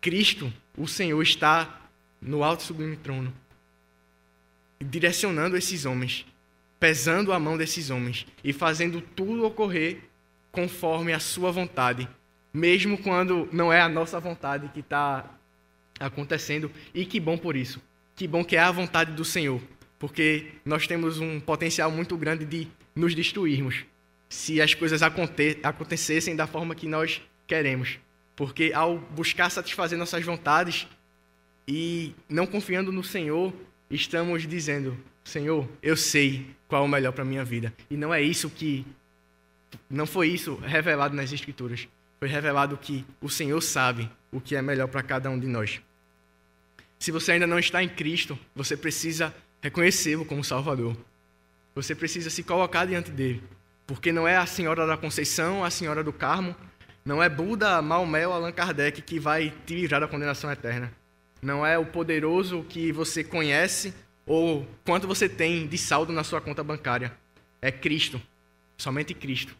Cristo, 0.00 0.52
o 0.76 0.86
Senhor, 0.86 1.22
está 1.22 1.80
no 2.20 2.42
alto 2.42 2.60
e 2.60 2.64
sublime 2.64 2.96
trono, 2.96 3.32
direcionando 4.78 5.56
esses 5.56 5.84
homens, 5.84 6.26
pesando 6.78 7.32
a 7.32 7.38
mão 7.38 7.56
desses 7.56 7.90
homens 7.90 8.26
e 8.42 8.52
fazendo 8.52 9.00
tudo 9.00 9.44
ocorrer 9.44 10.00
conforme 10.50 11.12
a 11.12 11.18
sua 11.18 11.50
vontade, 11.50 12.08
mesmo 12.52 12.98
quando 12.98 13.48
não 13.52 13.72
é 13.72 13.80
a 13.80 13.88
nossa 13.88 14.18
vontade 14.18 14.68
que 14.74 14.80
está 14.80 15.24
acontecendo. 15.98 16.70
E 16.92 17.06
que 17.06 17.20
bom 17.20 17.38
por 17.38 17.56
isso. 17.56 17.80
Que 18.20 18.28
bom 18.28 18.44
que 18.44 18.54
é 18.54 18.58
a 18.58 18.70
vontade 18.70 19.12
do 19.12 19.24
Senhor, 19.24 19.62
porque 19.98 20.48
nós 20.62 20.86
temos 20.86 21.18
um 21.20 21.40
potencial 21.40 21.90
muito 21.90 22.18
grande 22.18 22.44
de 22.44 22.68
nos 22.94 23.14
destruirmos 23.14 23.86
se 24.28 24.60
as 24.60 24.74
coisas 24.74 25.02
aconte 25.02 25.58
acontecessem 25.62 26.36
da 26.36 26.46
forma 26.46 26.74
que 26.74 26.86
nós 26.86 27.22
queremos. 27.46 27.98
Porque 28.36 28.72
ao 28.74 28.98
buscar 28.98 29.48
satisfazer 29.48 29.98
nossas 29.98 30.22
vontades 30.22 30.86
e 31.66 32.14
não 32.28 32.46
confiando 32.46 32.92
no 32.92 33.02
Senhor, 33.02 33.54
estamos 33.90 34.46
dizendo: 34.46 34.98
Senhor, 35.24 35.66
eu 35.82 35.96
sei 35.96 36.44
qual 36.68 36.82
é 36.82 36.84
o 36.84 36.88
melhor 36.90 37.12
para 37.12 37.24
minha 37.24 37.42
vida. 37.42 37.72
E 37.88 37.96
não 37.96 38.12
é 38.12 38.20
isso 38.20 38.50
que. 38.50 38.84
Não 39.88 40.04
foi 40.04 40.28
isso 40.28 40.56
revelado 40.56 41.16
nas 41.16 41.32
Escrituras. 41.32 41.88
Foi 42.18 42.28
revelado 42.28 42.76
que 42.76 43.02
o 43.18 43.30
Senhor 43.30 43.62
sabe 43.62 44.10
o 44.30 44.42
que 44.42 44.54
é 44.54 44.60
melhor 44.60 44.88
para 44.88 45.02
cada 45.02 45.30
um 45.30 45.40
de 45.40 45.46
nós. 45.46 45.80
Se 47.00 47.10
você 47.10 47.32
ainda 47.32 47.46
não 47.46 47.58
está 47.58 47.82
em 47.82 47.88
Cristo, 47.88 48.38
você 48.54 48.76
precisa 48.76 49.34
reconhecê-lo 49.62 50.26
como 50.26 50.44
Salvador. 50.44 50.94
Você 51.74 51.94
precisa 51.94 52.28
se 52.28 52.42
colocar 52.42 52.84
diante 52.84 53.10
dele. 53.10 53.42
Porque 53.86 54.12
não 54.12 54.28
é 54.28 54.36
a 54.36 54.44
Senhora 54.44 54.86
da 54.86 54.98
Conceição, 54.98 55.64
a 55.64 55.70
Senhora 55.70 56.04
do 56.04 56.12
Carmo, 56.12 56.54
não 57.02 57.22
é 57.22 57.28
Buda, 57.28 57.80
Maomé 57.80 58.26
ou 58.26 58.34
Allan 58.34 58.52
Kardec 58.52 59.00
que 59.00 59.18
vai 59.18 59.50
te 59.64 59.74
livrar 59.74 60.02
da 60.02 60.06
condenação 60.06 60.52
eterna. 60.52 60.92
Não 61.40 61.64
é 61.64 61.78
o 61.78 61.86
poderoso 61.86 62.66
que 62.68 62.92
você 62.92 63.24
conhece 63.24 63.94
ou 64.26 64.68
quanto 64.84 65.08
você 65.08 65.26
tem 65.26 65.66
de 65.66 65.78
saldo 65.78 66.12
na 66.12 66.22
sua 66.22 66.42
conta 66.42 66.62
bancária. 66.62 67.16
É 67.62 67.72
Cristo, 67.72 68.20
somente 68.76 69.14
Cristo. 69.14 69.56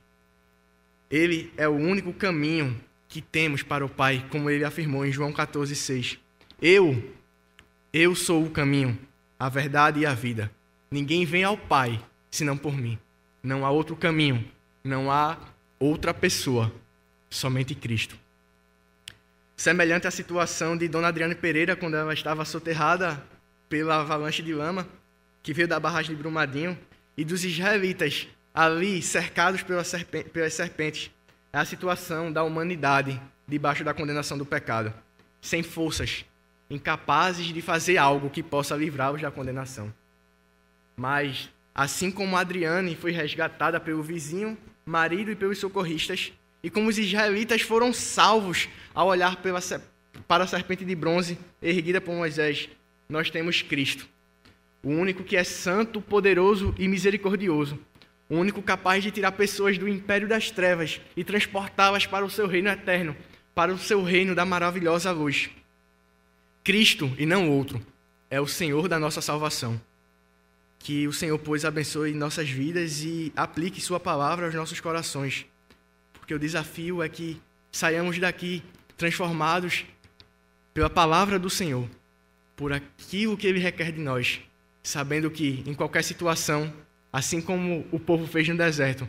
Ele 1.11 1.51
é 1.57 1.67
o 1.67 1.75
único 1.75 2.13
caminho 2.13 2.79
que 3.09 3.23
temos 3.23 3.63
para 3.63 3.85
o 3.85 3.89
Pai, 3.89 4.27
como 4.31 4.51
ele 4.51 4.63
afirmou 4.63 5.07
em 5.07 5.11
João 5.11 5.33
14,6. 5.33 6.19
Eu 6.61 7.03
eu 7.93 8.15
sou 8.15 8.45
o 8.45 8.51
caminho, 8.51 8.99
a 9.39 9.49
verdade 9.49 10.01
e 10.01 10.07
a 10.07 10.15
vida. 10.15 10.51
Ninguém 10.91 11.25
vem 11.25 11.45
ao 11.45 11.57
Pai 11.57 12.01
senão 12.31 12.57
por 12.57 12.77
mim. 12.77 12.99
Não 13.43 13.67
há 13.67 13.71
outro 13.71 13.97
caminho, 13.97 14.45
não 14.85 15.11
há 15.11 15.39
outra 15.79 16.15
pessoa, 16.15 16.73
somente 17.29 17.75
Cristo. 17.75 18.17
Semelhante 19.57 20.07
à 20.07 20.11
situação 20.11 20.77
de 20.77 20.89
Dona 20.89 21.09
Adriana 21.09 21.35
Pereira 21.35 21.75
quando 21.75 21.97
ela 21.97 22.15
estava 22.15 22.45
soterrada 22.45 23.23
pela 23.69 24.01
avalanche 24.01 24.43
de 24.43 24.55
lama 24.55 24.87
que 25.43 25.53
veio 25.53 25.69
da 25.69 25.81
barragem 25.81 26.15
de 26.15 26.23
Brumadinho 26.23 26.79
e 27.17 27.25
dos 27.25 27.45
israelitas 27.45 28.29
ali 28.55 29.03
cercados 29.03 29.63
pelas 29.63 29.89
serpentes. 30.55 31.11
É 31.53 31.59
a 31.59 31.65
situação 31.65 32.33
da 32.33 32.43
humanidade 32.45 33.21
debaixo 33.49 33.83
da 33.83 33.93
condenação 33.93 34.39
do 34.39 34.47
pecado, 34.47 34.95
sem 35.41 35.63
forças, 35.63 36.25
incapazes 36.71 37.47
de 37.47 37.61
fazer 37.61 37.99
algo 37.99 38.31
que 38.31 38.43
possa 38.43 38.77
livrá-los 38.77 39.21
da 39.21 39.31
condenação. 39.31 39.93
Mas, 40.97 41.51
assim 41.75 42.11
como 42.11 42.37
Adriane 42.37 42.95
foi 42.95 43.11
resgatada 43.11 43.81
pelo 43.81 44.03
vizinho, 44.03 44.57
marido 44.87 45.33
e 45.33 45.37
pelos 45.37 45.59
socorristas, 45.59 46.33
e 46.63 46.71
como 46.71 46.89
os 46.89 46.99
israelitas 46.99 47.63
foram 47.63 47.93
salvos 47.93 48.69
ao 48.95 49.09
olhar 49.09 49.37
pela, 49.37 49.61
para 50.29 50.45
a 50.45 50.47
serpente 50.47 50.85
de 50.85 50.95
bronze 50.95 51.39
erguida 51.61 52.01
por 52.01 52.15
Moisés, 52.15 52.69
nós 53.09 53.31
temos 53.31 53.63
Cristo, 53.63 54.07
o 54.83 54.91
único 54.91 55.25
que 55.25 55.37
é 55.37 55.43
santo, 55.43 56.01
poderoso 56.01 56.75
e 56.79 56.87
misericordioso, 56.87 57.79
o 58.29 58.37
único 58.37 58.63
capaz 58.63 59.03
de 59.03 59.11
tirar 59.11 59.33
pessoas 59.33 59.77
do 59.77 59.89
império 59.89 60.29
das 60.29 60.51
trevas 60.51 61.01
e 61.17 61.25
transportá-las 61.25 62.07
para 62.07 62.25
o 62.25 62.31
seu 62.31 62.47
reino 62.47 62.69
eterno, 62.69 63.17
para 63.55 63.73
o 63.73 63.79
seu 63.79 64.03
reino 64.05 64.35
da 64.35 64.45
maravilhosa 64.45 65.11
luz. 65.11 65.51
Cristo 66.63 67.11
e 67.19 67.25
não 67.25 67.51
outro 67.51 67.81
é 68.29 68.41
o 68.41 68.47
Senhor 68.47 68.87
da 68.87 68.99
nossa 68.99 69.21
salvação. 69.21 69.81
Que 70.79 71.09
o 71.09 71.13
Senhor, 71.13 71.39
pois, 71.39 71.65
abençoe 71.65 72.13
nossas 72.13 72.49
vidas 72.49 73.03
e 73.03 73.33
aplique 73.35 73.81
Sua 73.81 73.99
palavra 73.99 74.47
aos 74.47 74.55
nossos 74.55 74.81
corações. 74.81 75.47
Porque 76.13 76.35
o 76.35 76.39
desafio 76.39 77.03
é 77.03 77.09
que 77.09 77.41
saiamos 77.73 78.19
daqui 78.19 78.63
transformados 78.97 79.85
pela 80.75 80.91
palavra 80.91 81.39
do 81.39 81.51
Senhor, 81.51 81.89
por 82.55 82.73
aquilo 82.73 83.37
que 83.37 83.47
Ele 83.47 83.59
requer 83.59 83.93
de 83.93 84.01
nós, 84.01 84.41
sabendo 84.83 85.31
que 85.31 85.63
em 85.67 85.75
qualquer 85.75 86.05
situação, 86.05 86.73
assim 87.13 87.41
como 87.41 87.87
o 87.91 87.99
povo 87.99 88.27
fez 88.27 88.47
no 88.49 88.57
deserto, 88.57 89.09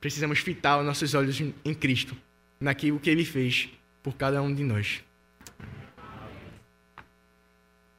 precisamos 0.00 0.38
fitar 0.38 0.78
os 0.78 0.86
nossos 0.86 1.14
olhos 1.14 1.40
em 1.40 1.74
Cristo, 1.74 2.16
naquilo 2.58 2.98
que 2.98 3.10
Ele 3.10 3.24
fez 3.24 3.68
por 4.02 4.14
cada 4.16 4.42
um 4.42 4.52
de 4.52 4.64
nós. 4.64 5.02